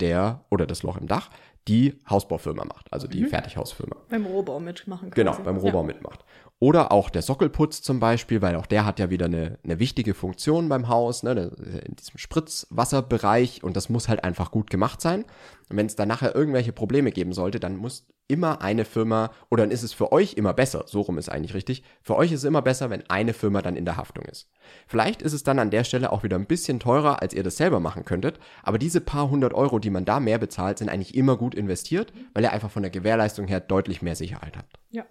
der 0.00 0.44
oder 0.50 0.66
das 0.66 0.82
Loch 0.82 0.96
im 0.96 1.08
Dach, 1.08 1.30
die 1.68 1.98
Hausbaufirma 2.08 2.64
macht, 2.64 2.92
also 2.92 3.06
die 3.06 3.22
mhm. 3.22 3.28
Fertighausfirma. 3.28 3.96
Beim 4.08 4.26
Rohbau 4.26 4.60
mitmachen. 4.60 5.10
Quasi. 5.10 5.24
Genau, 5.24 5.36
beim 5.42 5.56
Rohbau 5.56 5.80
ja. 5.80 5.86
mitmacht. 5.86 6.24
Oder 6.62 6.92
auch 6.92 7.08
der 7.08 7.22
Sockelputz 7.22 7.80
zum 7.80 8.00
Beispiel, 8.00 8.42
weil 8.42 8.54
auch 8.54 8.66
der 8.66 8.84
hat 8.84 8.98
ja 8.98 9.08
wieder 9.08 9.24
eine, 9.24 9.58
eine 9.64 9.78
wichtige 9.78 10.12
Funktion 10.12 10.68
beim 10.68 10.88
Haus, 10.88 11.22
ne, 11.22 11.50
in 11.86 11.96
diesem 11.96 12.18
Spritzwasserbereich 12.18 13.64
und 13.64 13.76
das 13.76 13.88
muss 13.88 14.08
halt 14.08 14.24
einfach 14.24 14.50
gut 14.50 14.68
gemacht 14.68 15.00
sein. 15.00 15.24
Und 15.70 15.78
wenn 15.78 15.86
es 15.86 15.96
da 15.96 16.04
nachher 16.04 16.34
irgendwelche 16.34 16.72
Probleme 16.72 17.12
geben 17.12 17.32
sollte, 17.32 17.60
dann 17.60 17.76
muss 17.76 18.06
immer 18.28 18.60
eine 18.60 18.84
Firma, 18.84 19.30
oder 19.48 19.62
dann 19.62 19.70
ist 19.70 19.82
es 19.82 19.94
für 19.94 20.12
euch 20.12 20.34
immer 20.34 20.52
besser, 20.52 20.84
so 20.86 21.00
rum 21.00 21.16
ist 21.16 21.30
eigentlich 21.30 21.54
richtig, 21.54 21.82
für 22.02 22.14
euch 22.16 22.30
ist 22.30 22.40
es 22.40 22.44
immer 22.44 22.62
besser, 22.62 22.90
wenn 22.90 23.08
eine 23.08 23.32
Firma 23.32 23.62
dann 23.62 23.74
in 23.74 23.86
der 23.86 23.96
Haftung 23.96 24.26
ist. 24.26 24.50
Vielleicht 24.86 25.22
ist 25.22 25.32
es 25.32 25.42
dann 25.42 25.58
an 25.58 25.70
der 25.70 25.84
Stelle 25.84 26.12
auch 26.12 26.22
wieder 26.22 26.36
ein 26.36 26.46
bisschen 26.46 26.78
teurer, 26.78 27.22
als 27.22 27.32
ihr 27.32 27.42
das 27.42 27.56
selber 27.56 27.80
machen 27.80 28.04
könntet, 28.04 28.38
aber 28.62 28.78
diese 28.78 29.00
paar 29.00 29.30
hundert 29.30 29.54
Euro, 29.54 29.78
die 29.78 29.90
man 29.90 30.04
da 30.04 30.20
mehr 30.20 30.38
bezahlt, 30.38 30.76
sind 30.76 30.90
eigentlich 30.90 31.14
immer 31.14 31.38
gut 31.38 31.54
investiert, 31.54 32.12
weil 32.34 32.44
ihr 32.44 32.52
einfach 32.52 32.70
von 32.70 32.82
der 32.82 32.90
Gewährleistung 32.90 33.48
her 33.48 33.60
deutlich 33.60 34.02
mehr 34.02 34.14
Sicherheit 34.14 34.58
habt. 34.58 34.78
Ja. 34.90 35.06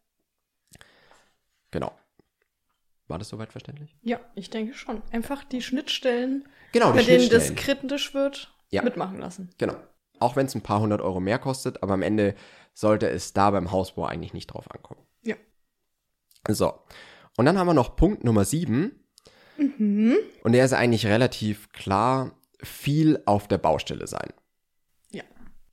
Genau. 1.71 1.91
War 3.07 3.17
das 3.17 3.29
soweit 3.29 3.51
verständlich? 3.51 3.97
Ja, 4.01 4.19
ich 4.35 4.49
denke 4.49 4.75
schon. 4.75 5.01
Einfach 5.11 5.43
die 5.43 5.61
Schnittstellen, 5.61 6.47
genau, 6.71 6.91
die 6.91 6.99
bei 6.99 7.03
denen 7.03 7.29
das 7.29 7.55
kritisch 7.55 8.13
wird, 8.13 8.53
ja. 8.69 8.83
mitmachen 8.83 9.17
lassen. 9.17 9.49
Genau. 9.57 9.75
Auch 10.19 10.35
wenn 10.35 10.45
es 10.45 10.55
ein 10.55 10.61
paar 10.61 10.79
hundert 10.81 11.01
Euro 11.01 11.19
mehr 11.19 11.39
kostet, 11.39 11.81
aber 11.81 11.93
am 11.93 12.03
Ende 12.03 12.35
sollte 12.73 13.09
es 13.09 13.33
da 13.33 13.49
beim 13.51 13.71
Hausbau 13.71 14.05
eigentlich 14.05 14.33
nicht 14.33 14.47
drauf 14.47 14.69
ankommen. 14.71 15.01
Ja. 15.23 15.35
So. 16.47 16.73
Und 17.35 17.45
dann 17.45 17.57
haben 17.57 17.67
wir 17.67 17.73
noch 17.73 17.95
Punkt 17.95 18.23
Nummer 18.23 18.45
sieben. 18.45 19.03
Mhm. 19.57 20.17
Und 20.43 20.51
der 20.51 20.65
ist 20.65 20.73
eigentlich 20.73 21.07
relativ 21.07 21.71
klar, 21.71 22.37
viel 22.61 23.21
auf 23.25 23.47
der 23.47 23.57
Baustelle 23.57 24.07
sein. 24.07 24.33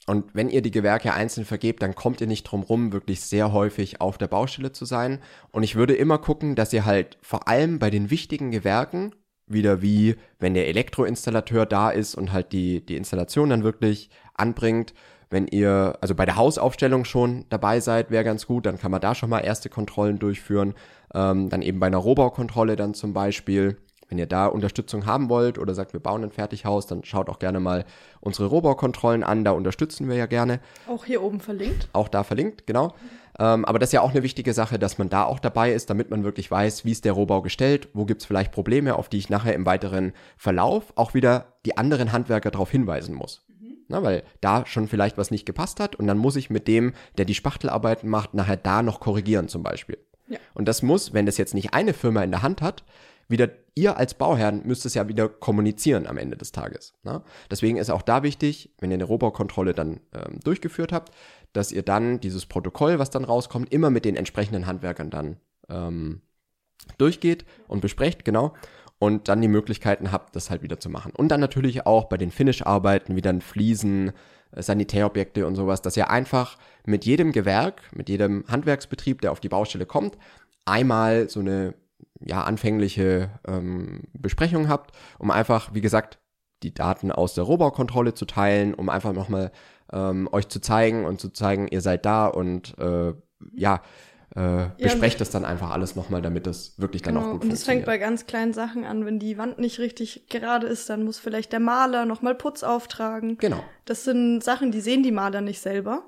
Und 0.07 0.35
wenn 0.35 0.49
ihr 0.49 0.63
die 0.63 0.71
Gewerke 0.71 1.13
einzeln 1.13 1.45
vergebt, 1.45 1.83
dann 1.83 1.97
kommt 1.97 2.21
ihr 2.21 2.29
nicht 2.29 2.45
drum 2.45 2.63
rum, 2.63 2.93
wirklich 2.93 3.23
sehr 3.23 3.53
häufig 3.53 4.01
auf 4.01 4.19
der 4.19 4.29
Baustelle 4.29 4.71
zu 4.71 4.85
sein. 4.85 5.19
Und 5.51 5.65
ich 5.65 5.75
würde 5.75 5.95
immer 5.95 6.19
gucken, 6.19 6.55
dass 6.55 6.73
ihr 6.73 6.85
halt 6.85 7.19
vor 7.23 7.49
allem 7.49 7.81
bei 7.81 7.91
den 7.91 8.09
wichtigen 8.09 8.53
Gewerken, 8.53 9.15
wieder 9.49 9.83
wie 9.83 10.17
wenn 10.39 10.55
der 10.55 10.69
Elektroinstallateur 10.69 11.67
da 11.67 11.91
ist 11.91 12.15
und 12.15 12.33
halt 12.33 12.53
die, 12.53 12.85
die 12.85 12.97
Installation 12.97 13.51
dann 13.51 13.65
wirklich 13.65 14.11
anbringt, 14.35 14.95
wenn 15.29 15.49
ihr 15.49 15.99
also 16.01 16.15
bei 16.15 16.25
der 16.25 16.37
Hausaufstellung 16.37 17.05
schon 17.05 17.47
dabei 17.49 17.81
seid, 17.81 18.11
wäre 18.11 18.25
ganz 18.25 18.47
gut, 18.47 18.67
dann 18.67 18.79
kann 18.79 18.93
man 18.93 19.01
da 19.01 19.15
schon 19.15 19.31
mal 19.31 19.41
erste 19.41 19.69
Kontrollen 19.69 20.19
durchführen. 20.19 20.75
Ähm, 21.15 21.49
dann 21.49 21.63
eben 21.63 21.81
bei 21.81 21.89
einer 21.89 21.97
Rohbaukontrolle 21.99 22.77
dann 22.77 22.95
zum 22.95 23.13
Beispiel 23.13 23.77
wenn 24.09 24.19
ihr 24.19 24.27
da 24.27 24.47
Unterstützung 24.47 25.07
haben 25.07 25.29
wollt 25.29 25.59
oder 25.59 25.75
sagt, 25.75 25.93
wir 25.93 26.01
bauen 26.01 26.23
ein 26.23 26.31
Fertighaus, 26.31 26.87
dann 26.87 27.05
schaut 27.05 27.29
auch 27.29 27.39
gerne 27.39 27.61
mal 27.61 27.85
unsere 28.21 28.49
Rohbaukontrollen 28.49 29.25
an, 29.25 29.45
da 29.45 29.53
unterstützen 29.53 30.09
wir 30.09 30.17
ja 30.17 30.27
gerne. 30.27 30.61
Auch 30.89 31.05
hier 31.05 31.23
oben 31.23 31.41
verlinkt. 31.41 31.89
Auch 31.93 32.09
da 32.09 32.23
verlinkt, 32.23 32.67
genau. 32.67 32.95
Ähm, 33.39 33.65
aber 33.65 33.79
das 33.79 33.91
ist 33.91 33.93
ja 33.93 34.01
auch 34.01 34.11
eine 34.11 34.23
wichtige 34.23 34.53
Sache, 34.53 34.79
dass 34.79 34.99
man 34.99 35.09
da 35.09 35.25
auch 35.25 35.39
dabei 35.39 35.73
ist, 35.73 35.91
damit 35.91 36.11
man 36.11 36.25
wirklich 36.25 36.51
weiß, 36.51 36.85
wie 36.85 36.93
ist 36.93 37.05
der 37.05 37.13
Rohbau 37.13 37.43
gestellt, 37.43 37.89
wo 37.93 38.05
gibt 38.05 38.23
es 38.23 38.27
vielleicht 38.27 38.53
Probleme, 38.53 38.97
auf 38.97 39.09
die 39.09 39.19
ich 39.19 39.29
nachher 39.29 39.55
im 39.55 39.67
weiteren 39.67 40.13
Verlauf 40.37 40.93
auch 40.97 41.13
wieder 41.13 41.55
die 41.67 41.77
anderen 41.77 42.13
Handwerker 42.13 42.51
darauf 42.51 42.71
hinweisen 42.71 43.15
muss. 43.15 43.45
Mhm. 43.61 43.77
Na, 43.89 44.03
weil 44.03 44.23
da 44.41 44.65
schon 44.65 44.89
vielleicht 44.89 45.19
was 45.19 45.31
nicht 45.31 45.45
gepasst 45.45 45.81
hat 45.81 45.97
und 45.97 46.07
dann 46.07 46.19
muss 46.19 46.37
ich 46.37 46.49
mit 46.49 46.67
dem, 46.67 46.95
der 47.19 47.27
die 47.27 47.35
Spachtelarbeiten 47.35 48.09
macht, 48.09 48.33
nachher 48.33 48.57
da 48.57 48.83
noch 48.83 49.01
korrigieren 49.01 49.49
zum 49.49 49.63
Beispiel. 49.63 49.99
Ja. 50.29 50.39
Und 50.55 50.67
das 50.67 50.83
muss, 50.83 51.13
wenn 51.13 51.27
das 51.27 51.37
jetzt 51.37 51.55
nicht 51.55 51.75
eine 51.75 51.93
Firma 51.93 52.23
in 52.23 52.31
der 52.31 52.43
Hand 52.43 52.63
hat, 52.63 52.85
wieder 53.29 53.51
ihr 53.75 53.97
als 53.97 54.15
Bauherrn 54.15 54.63
müsst 54.65 54.87
es 54.87 54.95
ja 54.95 55.07
wieder 55.07 55.29
kommunizieren 55.29 56.07
am 56.07 56.17
Ende 56.17 56.37
des 56.37 56.51
Tages. 56.51 56.95
Ne? 57.05 57.23
Deswegen 57.51 57.77
ist 57.77 57.91
auch 57.91 58.03
da 58.03 58.23
wichtig, 58.23 58.71
wenn 58.81 58.91
ihr 58.91 58.95
eine 58.97 59.05
Rohbaukontrolle 59.05 59.75
dann 59.75 60.01
ähm, 60.15 60.41
durchgeführt 60.43 60.93
habt, 60.93 61.13
dass 61.53 61.73
ihr 61.73 61.83
dann 61.83 62.21
dieses 62.21 62.47
Protokoll, 62.47 62.99
was 62.99 63.11
dann 63.11 63.25
rauskommt, 63.25 63.73
immer 63.73 63.91
mit 63.91 64.05
den 64.05 64.17
entsprechenden 64.17 64.67
Handwerkern 64.67 65.11
dann 65.11 65.37
ähm, 65.69 66.23
durchgeht 66.99 67.45
und 67.69 67.81
besprecht, 67.81 68.25
genau. 68.25 68.55
Und 68.99 69.29
dann 69.29 69.43
die 69.43 69.49
Möglichkeiten 69.49 70.11
habt, 70.11 70.35
das 70.35 70.49
halt 70.49 70.63
wieder 70.63 70.81
zu 70.81 70.89
machen. 70.89 71.13
Und 71.15 71.29
dann 71.29 71.41
natürlich 71.41 71.85
auch 71.85 72.05
bei 72.05 72.17
den 72.17 72.31
Finish-Arbeiten, 72.31 73.15
wie 73.15 73.21
dann 73.21 73.43
Fliesen, 73.43 74.13
äh, 74.53 74.63
Sanitärobjekte 74.63 75.47
und 75.47 75.55
sowas, 75.55 75.83
dass 75.83 75.99
ihr 75.99 76.09
einfach 76.09 76.57
mit 76.87 77.05
jedem 77.05 77.33
Gewerk, 77.33 77.83
mit 77.95 78.09
jedem 78.09 78.45
Handwerksbetrieb, 78.49 79.21
der 79.21 79.33
auf 79.33 79.41
die 79.41 79.51
Baustelle 79.51 79.85
kommt, 79.85 80.17
einmal 80.65 81.29
so 81.29 81.41
eine 81.41 81.75
ja, 82.21 82.45
anfängliche 82.45 83.31
ähm, 83.47 84.05
Besprechung 84.13 84.69
habt, 84.69 84.93
um 85.19 85.31
einfach, 85.31 85.75
wie 85.75 85.81
gesagt, 85.81 86.19
die 86.63 86.73
Daten 86.73 87.13
aus 87.13 87.35
der 87.35 87.45
Rohbaukontrolle 87.45 88.15
zu 88.15 88.25
teilen, 88.25 88.75
um 88.75 88.89
einfach 88.89 89.13
nochmal 89.13 89.53
ähm, 89.93 90.29
euch 90.33 90.49
zu 90.49 90.61
zeigen 90.61 91.05
und 91.05 91.21
zu 91.21 91.31
zeigen, 91.31 91.69
ihr 91.69 91.81
seid 91.81 92.07
da 92.07 92.27
und 92.27 92.79
äh, 92.79 93.13
ja, 93.55 93.83
äh, 94.35 94.69
besprecht 94.79 95.15
ja, 95.15 95.19
das 95.21 95.31
dann 95.31 95.45
einfach 95.45 95.71
alles 95.71 95.97
nochmal, 95.97 96.21
damit 96.21 96.47
das 96.47 96.79
wirklich 96.79 97.03
dann 97.03 97.15
genau, 97.15 97.27
auch 97.27 97.33
gut 97.33 97.43
funktioniert. 97.43 97.53
Und 97.53 97.61
es 97.61 97.65
fängt 97.65 97.87
bei 97.87 97.99
ganz 97.99 98.27
kleinen 98.27 98.53
Sachen 98.53 98.85
an, 98.85 99.05
wenn 99.07 99.19
die 99.19 99.39
Wand 99.39 99.59
nicht 99.59 99.79
richtig 99.79 100.29
gerade 100.29 100.67
ist, 100.67 100.91
dann 100.91 101.05
muss 101.05 101.19
vielleicht 101.19 101.53
der 101.53 101.61
Maler 101.61 102.05
nochmal 102.05 102.35
Putz 102.35 102.63
auftragen. 102.63 103.39
Genau. 103.39 103.63
Das 103.85 104.05
sind 104.05 104.43
Sachen, 104.43 104.73
die 104.73 104.81
sehen 104.81 105.03
die 105.03 105.13
Maler 105.13 105.41
nicht 105.41 105.61
selber. 105.61 106.05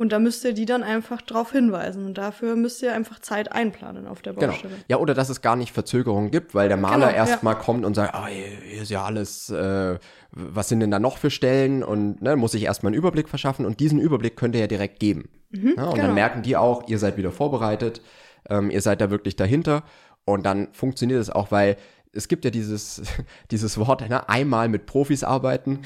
Und 0.00 0.12
da 0.12 0.18
müsst 0.18 0.46
ihr 0.46 0.54
die 0.54 0.64
dann 0.64 0.82
einfach 0.82 1.20
drauf 1.20 1.52
hinweisen. 1.52 2.06
Und 2.06 2.16
dafür 2.16 2.56
müsst 2.56 2.80
ihr 2.80 2.94
einfach 2.94 3.18
Zeit 3.18 3.52
einplanen 3.52 4.06
auf 4.06 4.22
der 4.22 4.32
genau. 4.32 4.46
Baustelle. 4.46 4.72
Genau. 4.72 4.84
Ja, 4.88 4.96
oder 4.96 5.12
dass 5.12 5.28
es 5.28 5.42
gar 5.42 5.56
nicht 5.56 5.74
Verzögerungen 5.74 6.30
gibt, 6.30 6.54
weil 6.54 6.68
der 6.68 6.78
Maler 6.78 7.08
genau, 7.08 7.18
erstmal 7.18 7.52
ja. 7.52 7.60
kommt 7.60 7.84
und 7.84 7.92
sagt, 7.92 8.14
ah, 8.14 8.26
hier 8.26 8.80
ist 8.80 8.90
ja 8.90 9.04
alles, 9.04 9.50
äh, 9.50 9.98
was 10.30 10.70
sind 10.70 10.80
denn 10.80 10.90
da 10.90 10.98
noch 10.98 11.18
für 11.18 11.30
Stellen? 11.30 11.84
Und 11.84 12.22
ne, 12.22 12.34
muss 12.36 12.54
ich 12.54 12.62
erstmal 12.62 12.92
einen 12.92 12.98
Überblick 12.98 13.28
verschaffen. 13.28 13.66
Und 13.66 13.78
diesen 13.78 14.00
Überblick 14.00 14.38
könnt 14.38 14.54
ihr 14.54 14.62
ja 14.62 14.68
direkt 14.68 15.00
geben. 15.00 15.28
Mhm, 15.50 15.74
ja, 15.76 15.84
und 15.84 15.96
genau. 15.96 16.06
dann 16.06 16.14
merken 16.14 16.40
die 16.40 16.56
auch, 16.56 16.88
ihr 16.88 16.98
seid 16.98 17.18
wieder 17.18 17.30
vorbereitet, 17.30 18.00
ähm, 18.48 18.70
ihr 18.70 18.80
seid 18.80 19.02
da 19.02 19.10
wirklich 19.10 19.36
dahinter. 19.36 19.82
Und 20.24 20.46
dann 20.46 20.68
funktioniert 20.72 21.20
es 21.20 21.28
auch, 21.28 21.50
weil 21.50 21.76
es 22.12 22.28
gibt 22.28 22.44
ja 22.44 22.50
dieses, 22.50 23.02
dieses 23.50 23.78
Wort, 23.78 24.08
ne, 24.08 24.28
einmal 24.28 24.68
mit 24.68 24.86
Profis 24.86 25.24
arbeiten. 25.24 25.80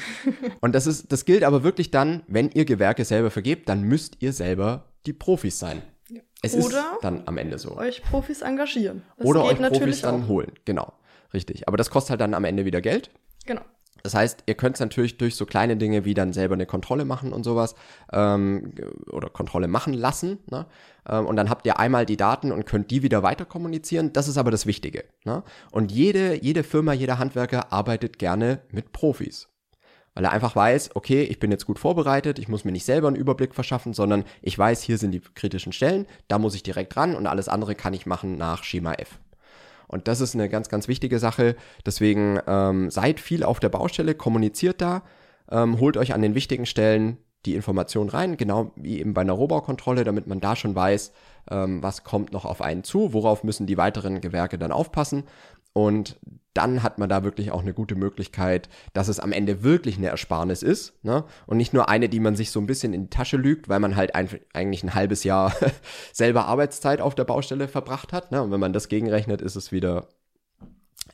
Und 0.60 0.74
das 0.74 0.86
ist, 0.86 1.12
das 1.12 1.24
gilt 1.24 1.44
aber 1.44 1.62
wirklich 1.62 1.90
dann, 1.90 2.22
wenn 2.26 2.50
ihr 2.50 2.64
Gewerke 2.64 3.04
selber 3.04 3.30
vergebt, 3.30 3.68
dann 3.68 3.82
müsst 3.82 4.16
ihr 4.20 4.32
selber 4.32 4.84
die 5.06 5.12
Profis 5.12 5.58
sein. 5.58 5.82
Ja. 6.08 6.20
Es 6.42 6.54
Oder 6.54 6.64
ist 6.94 7.02
dann 7.02 7.22
am 7.26 7.38
Ende 7.38 7.58
so. 7.58 7.76
Euch 7.76 8.02
Profis 8.02 8.42
engagieren. 8.42 9.02
Das 9.16 9.26
Oder 9.26 9.44
euch 9.44 9.58
Profis 9.58 10.02
dann 10.02 10.24
auch. 10.24 10.28
holen. 10.28 10.52
Genau. 10.64 10.92
Richtig. 11.32 11.66
Aber 11.68 11.76
das 11.76 11.90
kostet 11.90 12.10
halt 12.10 12.20
dann 12.20 12.34
am 12.34 12.44
Ende 12.44 12.64
wieder 12.64 12.80
Geld. 12.80 13.10
Genau. 13.44 13.62
Das 14.04 14.14
heißt, 14.14 14.44
ihr 14.44 14.54
könnt 14.54 14.76
es 14.76 14.80
natürlich 14.80 15.16
durch 15.16 15.34
so 15.34 15.46
kleine 15.46 15.78
Dinge 15.78 16.04
wie 16.04 16.12
dann 16.12 16.34
selber 16.34 16.52
eine 16.52 16.66
Kontrolle 16.66 17.06
machen 17.06 17.32
und 17.32 17.42
sowas 17.42 17.74
ähm, 18.12 18.74
oder 19.10 19.30
Kontrolle 19.30 19.66
machen 19.66 19.94
lassen. 19.94 20.40
Ne? 20.50 20.66
Ähm, 21.08 21.24
und 21.24 21.36
dann 21.36 21.48
habt 21.48 21.64
ihr 21.64 21.78
einmal 21.78 22.04
die 22.04 22.18
Daten 22.18 22.52
und 22.52 22.66
könnt 22.66 22.90
die 22.90 23.02
wieder 23.02 23.22
weiter 23.22 23.46
kommunizieren. 23.46 24.12
Das 24.12 24.28
ist 24.28 24.36
aber 24.36 24.50
das 24.50 24.66
Wichtige. 24.66 25.04
Ne? 25.24 25.42
Und 25.70 25.90
jede, 25.90 26.34
jede 26.44 26.64
Firma, 26.64 26.92
jeder 26.92 27.18
Handwerker 27.18 27.72
arbeitet 27.72 28.18
gerne 28.18 28.60
mit 28.70 28.92
Profis. 28.92 29.48
Weil 30.12 30.24
er 30.24 30.32
einfach 30.32 30.54
weiß, 30.54 30.90
okay, 30.96 31.22
ich 31.22 31.38
bin 31.38 31.50
jetzt 31.50 31.64
gut 31.64 31.78
vorbereitet, 31.78 32.38
ich 32.38 32.48
muss 32.48 32.66
mir 32.66 32.72
nicht 32.72 32.84
selber 32.84 33.08
einen 33.08 33.16
Überblick 33.16 33.54
verschaffen, 33.54 33.94
sondern 33.94 34.24
ich 34.42 34.56
weiß, 34.56 34.82
hier 34.82 34.98
sind 34.98 35.12
die 35.12 35.20
kritischen 35.20 35.72
Stellen, 35.72 36.06
da 36.28 36.38
muss 36.38 36.54
ich 36.54 36.62
direkt 36.62 36.94
ran 36.98 37.16
und 37.16 37.26
alles 37.26 37.48
andere 37.48 37.74
kann 37.74 37.94
ich 37.94 38.04
machen 38.04 38.36
nach 38.36 38.64
Schema 38.64 38.92
F. 38.92 39.18
Und 39.94 40.08
das 40.08 40.20
ist 40.20 40.34
eine 40.34 40.48
ganz, 40.48 40.68
ganz 40.68 40.88
wichtige 40.88 41.20
Sache. 41.20 41.54
Deswegen 41.86 42.40
ähm, 42.48 42.90
seid 42.90 43.20
viel 43.20 43.44
auf 43.44 43.60
der 43.60 43.68
Baustelle, 43.68 44.16
kommuniziert 44.16 44.80
da, 44.80 45.04
ähm, 45.48 45.78
holt 45.78 45.96
euch 45.96 46.14
an 46.14 46.20
den 46.20 46.34
wichtigen 46.34 46.66
Stellen 46.66 47.18
die 47.46 47.54
Information 47.54 48.08
rein, 48.08 48.36
genau 48.36 48.72
wie 48.74 48.98
eben 48.98 49.14
bei 49.14 49.20
einer 49.20 49.34
Rohbaukontrolle, 49.34 50.02
damit 50.02 50.26
man 50.26 50.40
da 50.40 50.56
schon 50.56 50.74
weiß, 50.74 51.12
ähm, 51.48 51.80
was 51.80 52.02
kommt 52.02 52.32
noch 52.32 52.44
auf 52.44 52.60
einen 52.60 52.82
zu, 52.82 53.12
worauf 53.12 53.44
müssen 53.44 53.68
die 53.68 53.76
weiteren 53.76 54.20
Gewerke 54.20 54.58
dann 54.58 54.72
aufpassen. 54.72 55.22
Und 55.74 56.18
dann 56.54 56.84
hat 56.84 56.98
man 56.98 57.08
da 57.08 57.24
wirklich 57.24 57.50
auch 57.50 57.60
eine 57.60 57.74
gute 57.74 57.96
Möglichkeit, 57.96 58.68
dass 58.92 59.08
es 59.08 59.18
am 59.18 59.32
Ende 59.32 59.64
wirklich 59.64 59.98
eine 59.98 60.06
Ersparnis 60.06 60.62
ist. 60.62 60.94
Ne? 61.04 61.24
Und 61.46 61.56
nicht 61.56 61.74
nur 61.74 61.88
eine, 61.88 62.08
die 62.08 62.20
man 62.20 62.36
sich 62.36 62.52
so 62.52 62.60
ein 62.60 62.66
bisschen 62.66 62.94
in 62.94 63.02
die 63.02 63.10
Tasche 63.10 63.36
lügt, 63.36 63.68
weil 63.68 63.80
man 63.80 63.96
halt 63.96 64.14
ein, 64.14 64.28
eigentlich 64.52 64.84
ein 64.84 64.94
halbes 64.94 65.24
Jahr 65.24 65.52
selber 66.12 66.46
Arbeitszeit 66.46 67.00
auf 67.00 67.16
der 67.16 67.24
Baustelle 67.24 67.66
verbracht 67.66 68.12
hat. 68.12 68.30
Ne? 68.30 68.40
Und 68.40 68.52
wenn 68.52 68.60
man 68.60 68.72
das 68.72 68.88
gegenrechnet, 68.88 69.42
ist 69.42 69.56
es 69.56 69.72
wieder, 69.72 70.06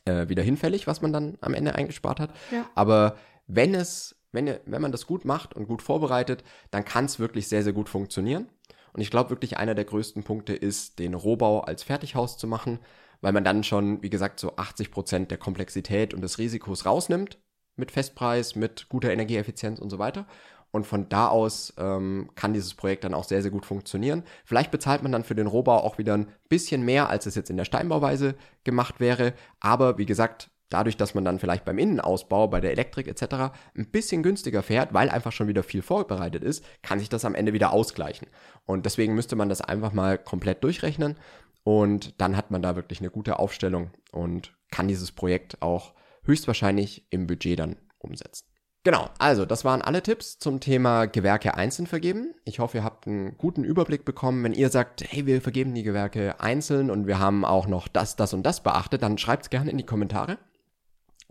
äh, 0.05 0.29
wieder 0.29 0.43
hinfällig, 0.43 0.85
was 0.85 1.01
man 1.01 1.11
dann 1.11 1.39
am 1.41 1.55
Ende 1.55 1.73
eingespart 1.73 2.19
hat. 2.19 2.31
Ja. 2.51 2.69
Aber 2.75 3.15
wenn 3.47 3.73
es, 3.73 4.15
wenn, 4.31 4.45
wenn 4.65 4.81
man 4.81 4.91
das 4.91 5.07
gut 5.07 5.25
macht 5.25 5.55
und 5.55 5.67
gut 5.67 5.81
vorbereitet, 5.81 6.43
dann 6.69 6.85
kann 6.85 7.05
es 7.05 7.19
wirklich 7.19 7.47
sehr, 7.47 7.63
sehr 7.63 7.73
gut 7.73 7.89
funktionieren. 7.89 8.47
Und 8.93 9.01
ich 9.01 9.09
glaube 9.09 9.31
wirklich, 9.31 9.57
einer 9.57 9.73
der 9.73 9.85
größten 9.85 10.23
Punkte 10.23 10.53
ist, 10.53 10.99
den 10.99 11.15
Rohbau 11.15 11.61
als 11.61 11.81
Fertighaus 11.81 12.37
zu 12.37 12.45
machen, 12.45 12.79
weil 13.21 13.33
man 13.33 13.43
dann 13.43 13.63
schon, 13.63 14.01
wie 14.01 14.09
gesagt, 14.09 14.39
so 14.39 14.55
80 14.55 14.91
Prozent 14.91 15.31
der 15.31 15.37
Komplexität 15.37 16.13
und 16.13 16.21
des 16.21 16.37
Risikos 16.37 16.85
rausnimmt 16.85 17.39
mit 17.75 17.91
Festpreis, 17.91 18.55
mit 18.55 18.89
guter 18.89 19.11
Energieeffizienz 19.11 19.79
und 19.79 19.89
so 19.89 19.99
weiter. 19.99 20.27
Und 20.71 20.87
von 20.87 21.09
da 21.09 21.27
aus 21.27 21.73
ähm, 21.77 22.29
kann 22.35 22.53
dieses 22.53 22.75
Projekt 22.75 23.03
dann 23.03 23.13
auch 23.13 23.25
sehr, 23.25 23.41
sehr 23.41 23.51
gut 23.51 23.65
funktionieren. 23.65 24.23
Vielleicht 24.45 24.71
bezahlt 24.71 25.03
man 25.03 25.11
dann 25.11 25.25
für 25.25 25.35
den 25.35 25.47
Rohbau 25.47 25.83
auch 25.83 25.97
wieder 25.97 26.13
ein 26.13 26.29
bisschen 26.47 26.83
mehr, 26.83 27.09
als 27.09 27.25
es 27.25 27.35
jetzt 27.35 27.49
in 27.49 27.57
der 27.57 27.65
Steinbauweise 27.65 28.35
gemacht 28.63 28.99
wäre. 28.99 29.33
Aber 29.59 29.97
wie 29.97 30.05
gesagt, 30.05 30.49
dadurch, 30.69 30.95
dass 30.95 31.13
man 31.13 31.25
dann 31.25 31.39
vielleicht 31.39 31.65
beim 31.65 31.77
Innenausbau, 31.77 32.47
bei 32.47 32.61
der 32.61 32.71
Elektrik 32.71 33.07
etc. 33.07 33.53
ein 33.75 33.91
bisschen 33.91 34.23
günstiger 34.23 34.63
fährt, 34.63 34.93
weil 34.93 35.09
einfach 35.09 35.33
schon 35.33 35.49
wieder 35.49 35.63
viel 35.63 35.81
vorbereitet 35.81 36.43
ist, 36.43 36.63
kann 36.81 36.99
sich 36.99 37.09
das 37.09 37.25
am 37.25 37.35
Ende 37.35 37.51
wieder 37.51 37.73
ausgleichen. 37.73 38.29
Und 38.65 38.85
deswegen 38.85 39.13
müsste 39.13 39.35
man 39.35 39.49
das 39.49 39.59
einfach 39.59 39.91
mal 39.91 40.17
komplett 40.17 40.63
durchrechnen 40.63 41.17
Und 41.63 42.19
dann 42.19 42.35
hat 42.35 42.51
man 42.51 42.61
da 42.61 42.75
wirklich 42.75 42.99
eine 42.99 43.09
gute 43.09 43.39
Aufstellung 43.39 43.91
und 44.11 44.53
kann 44.71 44.87
dieses 44.87 45.11
Projekt 45.11 45.61
auch 45.61 45.93
höchstwahrscheinlich 46.23 47.07
im 47.09 47.27
Budget 47.27 47.59
dann 47.59 47.75
umsetzen. 47.99 48.45
Genau, 48.83 49.09
also 49.19 49.45
das 49.45 49.63
waren 49.63 49.83
alle 49.83 50.01
Tipps 50.01 50.39
zum 50.39 50.59
Thema 50.59 51.05
Gewerke 51.05 51.53
einzeln 51.53 51.85
vergeben. 51.85 52.33
Ich 52.45 52.57
hoffe, 52.57 52.79
ihr 52.79 52.83
habt 52.83 53.05
einen 53.05 53.37
guten 53.37 53.63
Überblick 53.63 54.05
bekommen. 54.05 54.43
Wenn 54.43 54.53
ihr 54.53 54.69
sagt, 54.69 55.03
hey, 55.07 55.27
wir 55.27 55.39
vergeben 55.39 55.75
die 55.75 55.83
Gewerke 55.83 56.39
einzeln 56.39 56.89
und 56.89 57.05
wir 57.05 57.19
haben 57.19 57.45
auch 57.45 57.67
noch 57.67 57.87
das, 57.87 58.15
das 58.15 58.33
und 58.33 58.41
das 58.41 58.63
beachtet, 58.63 59.03
dann 59.03 59.19
schreibt 59.19 59.43
es 59.43 59.49
gerne 59.51 59.69
in 59.69 59.77
die 59.77 59.85
Kommentare. 59.85 60.39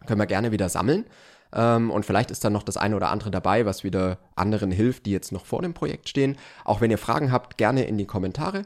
Können 0.06 0.20
wir 0.20 0.26
gerne 0.26 0.52
wieder 0.52 0.68
sammeln. 0.68 1.06
Ähm, 1.52 1.90
und 1.90 2.06
vielleicht 2.06 2.30
ist 2.30 2.44
dann 2.44 2.52
noch 2.52 2.62
das 2.62 2.76
eine 2.76 2.94
oder 2.94 3.10
andere 3.10 3.32
dabei, 3.32 3.66
was 3.66 3.82
wieder 3.82 4.18
anderen 4.36 4.70
hilft, 4.70 5.06
die 5.06 5.10
jetzt 5.10 5.32
noch 5.32 5.44
vor 5.44 5.62
dem 5.62 5.74
Projekt 5.74 6.08
stehen. 6.08 6.36
Auch 6.64 6.80
wenn 6.80 6.92
ihr 6.92 6.98
Fragen 6.98 7.32
habt, 7.32 7.58
gerne 7.58 7.84
in 7.84 7.98
die 7.98 8.06
Kommentare. 8.06 8.62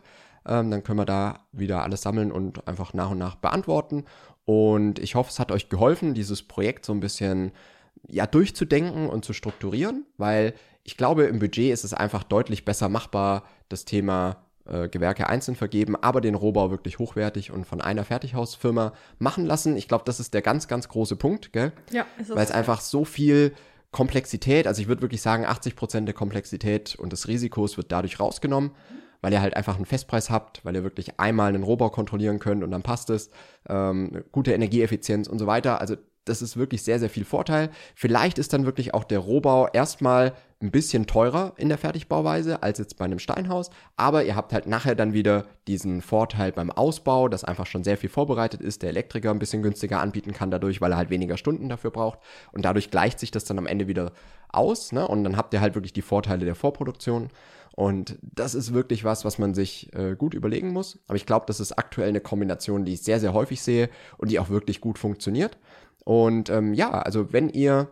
Ähm, 0.47 0.71
dann 0.71 0.83
können 0.83 0.99
wir 0.99 1.07
da 1.07 1.41
wieder 1.53 1.83
alles 1.83 2.03
sammeln 2.03 2.33
und 2.33 2.67
einfach 2.69 2.95
nach 2.95 3.11
und 3.11 3.19
nach 3.19 3.37
beantworten. 3.37 4.05
Und 4.45 4.99
ich 4.99 5.15
hoffe, 5.15 5.31
es 5.31 5.39
hat 5.39 5.51
euch 5.51 5.69
geholfen, 5.69 6.15
dieses 6.15 6.43
Projekt 6.43 6.85
so 6.85 6.93
ein 6.93 7.01
bisschen 7.01 7.53
ja 8.09 8.27
durchzudenken 8.27 9.09
und 9.09 9.25
zu 9.25 9.33
strukturieren, 9.33 10.05
weil 10.19 10.55
ich 10.83 10.97
glaube, 10.97 11.25
im 11.25 11.39
Budget 11.39 11.73
ist 11.73 11.85
es 11.85 11.95
einfach 11.95 12.23
deutlich 12.23 12.65
besser 12.67 12.91
machbar, 12.91 13.45
das 13.71 13.87
Thema 13.87 14.45
äh, 14.67 14.89
Gewerke 14.89 15.29
einzeln 15.29 15.57
vergeben, 15.57 15.97
aber 15.97 16.21
den 16.21 16.35
Rohbau 16.35 16.71
wirklich 16.71 16.99
hochwertig 16.99 17.51
und 17.51 17.67
von 17.67 17.81
einer 17.81 18.05
Fertighausfirma 18.05 18.93
machen 19.19 19.47
lassen. 19.47 19.77
Ich 19.77 19.89
glaube, 19.89 20.05
das 20.07 20.21
ist 20.21 20.35
der 20.35 20.43
ganz, 20.43 20.69
ganz 20.69 20.89
große 20.89 21.17
Punkt, 21.17 21.53
gell? 21.53 21.73
Ja, 21.91 22.07
ist. 22.19 22.31
Weil 22.31 22.45
es 22.45 22.51
einfach 22.51 22.81
so 22.81 23.05
viel 23.05 23.55
Komplexität, 23.91 24.67
also 24.67 24.83
ich 24.83 24.89
würde 24.89 25.03
wirklich 25.03 25.23
sagen, 25.23 25.47
80 25.47 25.77
Prozent 25.77 26.09
der 26.09 26.15
Komplexität 26.15 26.97
und 26.97 27.13
des 27.13 27.29
Risikos 27.29 27.77
wird 27.77 27.93
dadurch 27.93 28.19
rausgenommen, 28.21 28.73
weil 29.25 29.33
ihr 29.33 29.41
halt 29.41 29.57
einfach 29.57 29.77
einen 29.77 29.87
Festpreis 29.87 30.29
habt, 30.29 30.63
weil 30.67 30.75
ihr 30.75 30.83
wirklich 30.85 31.19
einmal 31.19 31.49
einen 31.49 31.63
Rohbau 31.63 31.89
kontrollieren 31.89 32.41
könnt 32.41 32.63
und 32.63 32.71
dann 32.71 32.83
passt 32.83 33.09
es, 33.09 33.31
ähm, 33.71 34.23
gute 34.33 34.53
Energieeffizienz 34.53 35.29
und 35.29 35.39
so 35.39 35.47
weiter. 35.47 35.81
Also 35.81 35.97
das 36.27 36.43
ist 36.43 36.59
wirklich 36.59 36.83
sehr, 36.83 36.99
sehr 36.99 37.09
viel 37.09 37.25
Vorteil. 37.25 37.71
Vielleicht 37.95 38.39
ist 38.39 38.53
dann 38.53 38.67
wirklich 38.67 38.93
auch 38.93 39.03
der 39.03 39.21
Rohbau 39.21 39.69
erstmal 39.69 40.35
ein 40.61 40.71
bisschen 40.71 41.07
teurer 41.07 41.55
in 41.57 41.71
der 41.71 41.79
Fertigbauweise 41.79 42.63
als 42.63 42.79
jetzt 42.79 42.99
bei 42.99 43.07
einem 43.07 43.19
Steinhaus, 43.19 43.71
aber 43.97 44.25
ihr 44.25 44.37
habt 44.37 44.53
halt 44.53 44.67
nachher 44.67 44.95
dann 44.95 45.15
wieder 45.15 45.47
diesen 45.69 46.03
Vorteil 46.03 46.53
beim 46.53 46.71
Ausbau, 46.71 47.29
dass 47.29 47.45
einfach 47.45 47.65
schon 47.65 47.83
sehr 47.83 47.97
viel 47.97 48.11
vorbereitet 48.11 48.61
ist, 48.61 48.83
der 48.83 48.91
Elektriker 48.91 49.31
ein 49.31 49.39
bisschen 49.39 49.63
günstiger 49.63 50.01
anbieten 50.01 50.35
kann 50.35 50.51
dadurch, 50.51 50.83
weil 50.83 50.93
er 50.93 50.99
halt 50.99 51.09
weniger 51.09 51.39
Stunden 51.39 51.71
dafür 51.71 51.91
braucht 51.91 52.19
und 52.53 52.67
dadurch 52.67 52.91
gleicht 52.91 53.21
sich 53.21 53.31
das 53.31 53.45
dann 53.45 53.57
am 53.57 53.67
Ende 53.67 53.89
wieder 53.89 54.13
aus 54.51 54.93
ne? 54.93 55.09
und 55.09 55.25
dann 55.25 55.39
habt 55.39 55.55
ihr 55.55 55.63
halt 55.63 55.75
wirklich 55.75 55.95
die 55.95 56.03
Vorteile 56.03 56.45
der 56.45 56.55
Vorproduktion 56.55 57.31
und 57.77 58.19
das 58.23 58.55
ist 58.55 58.73
wirklich 58.73 59.03
was, 59.03 59.25
was 59.25 59.39
man 59.39 59.53
sich 59.53 59.93
äh, 59.95 60.15
gut 60.15 60.33
überlegen 60.35 60.73
muss, 60.73 61.01
aber 61.09 61.17
ich 61.17 61.27
glaube, 61.27 61.47
das 61.47 61.59
ist 61.59 61.73
aktuell 61.73 62.09
eine 62.09 62.21
Kombination, 62.21 62.85
die 62.85 62.95
ich 62.95 63.03
sehr, 63.03 63.19
sehr 63.19 63.33
häufig 63.33 63.63
sehe 63.63 63.91
und 64.17 64.31
die 64.31 64.39
auch 64.39 64.49
wirklich 64.49 64.81
gut 64.81 64.99
funktioniert. 64.99 65.59
Und 66.05 66.51
ähm, 66.51 66.75
ja, 66.75 66.91
also 66.91 67.33
wenn 67.33 67.49
ihr 67.49 67.89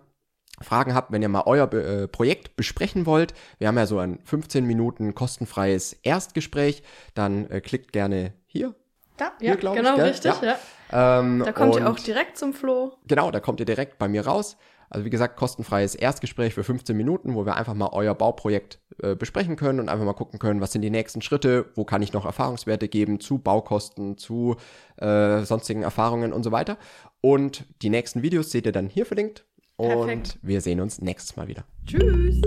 Fragen 0.60 0.94
habt, 0.94 1.10
wenn 1.10 1.22
ihr 1.22 1.28
mal 1.28 1.42
euer 1.46 1.72
äh, 1.72 2.06
Projekt 2.06 2.56
besprechen 2.56 3.06
wollt, 3.06 3.34
wir 3.58 3.66
haben 3.66 3.76
ja 3.76 3.86
so 3.86 3.98
ein 3.98 4.20
15 4.24 4.64
Minuten 4.64 5.14
kostenfreies 5.16 5.94
Erstgespräch, 5.94 6.84
dann 7.14 7.50
äh, 7.50 7.60
klickt 7.60 7.92
gerne 7.92 8.34
hier. 8.46 8.74
Da, 9.16 9.32
Hier, 9.40 9.58
ja, 9.60 9.74
genau, 9.74 9.96
ich, 9.96 10.02
richtig, 10.02 10.32
Ja. 10.42 10.56
ja. 10.92 11.18
Ähm, 11.20 11.42
Da 11.44 11.52
kommt 11.52 11.74
ihr 11.74 11.90
auch 11.90 11.98
direkt 11.98 12.38
zum 12.38 12.52
Flo. 12.54 12.92
Genau, 13.06 13.30
da 13.30 13.40
kommt 13.40 13.60
ihr 13.60 13.66
direkt 13.66 13.98
bei 13.98 14.08
mir 14.08 14.26
raus. 14.26 14.56
Also 14.90 15.06
wie 15.06 15.10
gesagt, 15.10 15.36
kostenfreies 15.36 15.94
Erstgespräch 15.94 16.54
für 16.54 16.64
15 16.64 16.96
Minuten, 16.96 17.34
wo 17.34 17.46
wir 17.46 17.56
einfach 17.56 17.74
mal 17.74 17.88
euer 17.92 18.14
Bauprojekt 18.14 18.78
äh, 19.02 19.14
besprechen 19.14 19.57
können 19.57 19.81
und 19.81 19.88
einfach 19.88 20.05
mal 20.05 20.12
gucken 20.12 20.38
können, 20.38 20.61
was 20.61 20.72
sind 20.72 20.83
die 20.83 20.90
nächsten 20.90 21.22
Schritte, 21.22 21.66
wo 21.74 21.85
kann 21.85 22.02
ich 22.02 22.12
noch 22.12 22.24
Erfahrungswerte 22.24 22.88
geben 22.88 23.20
zu 23.20 23.38
Baukosten, 23.38 24.18
zu 24.18 24.57
äh, 24.96 25.42
sonstigen 25.42 25.83
Erfahrungen 25.83 26.33
und 26.33 26.42
so 26.42 26.52
weiter. 26.52 26.76
Und 27.20 27.64
die 27.83 27.90
nächsten 27.90 28.22
Videos 28.22 28.50
seht 28.50 28.66
ihr 28.66 28.72
dann 28.72 28.88
hier 28.88 29.07
verlinkt. 29.07 29.44
Und 29.76 29.88
Perfekt. 29.88 30.38
wir 30.42 30.61
sehen 30.61 30.81
uns 30.81 31.00
nächstes 31.00 31.37
Mal 31.37 31.48
wieder. 31.48 31.64
Tschüss. 31.87 32.40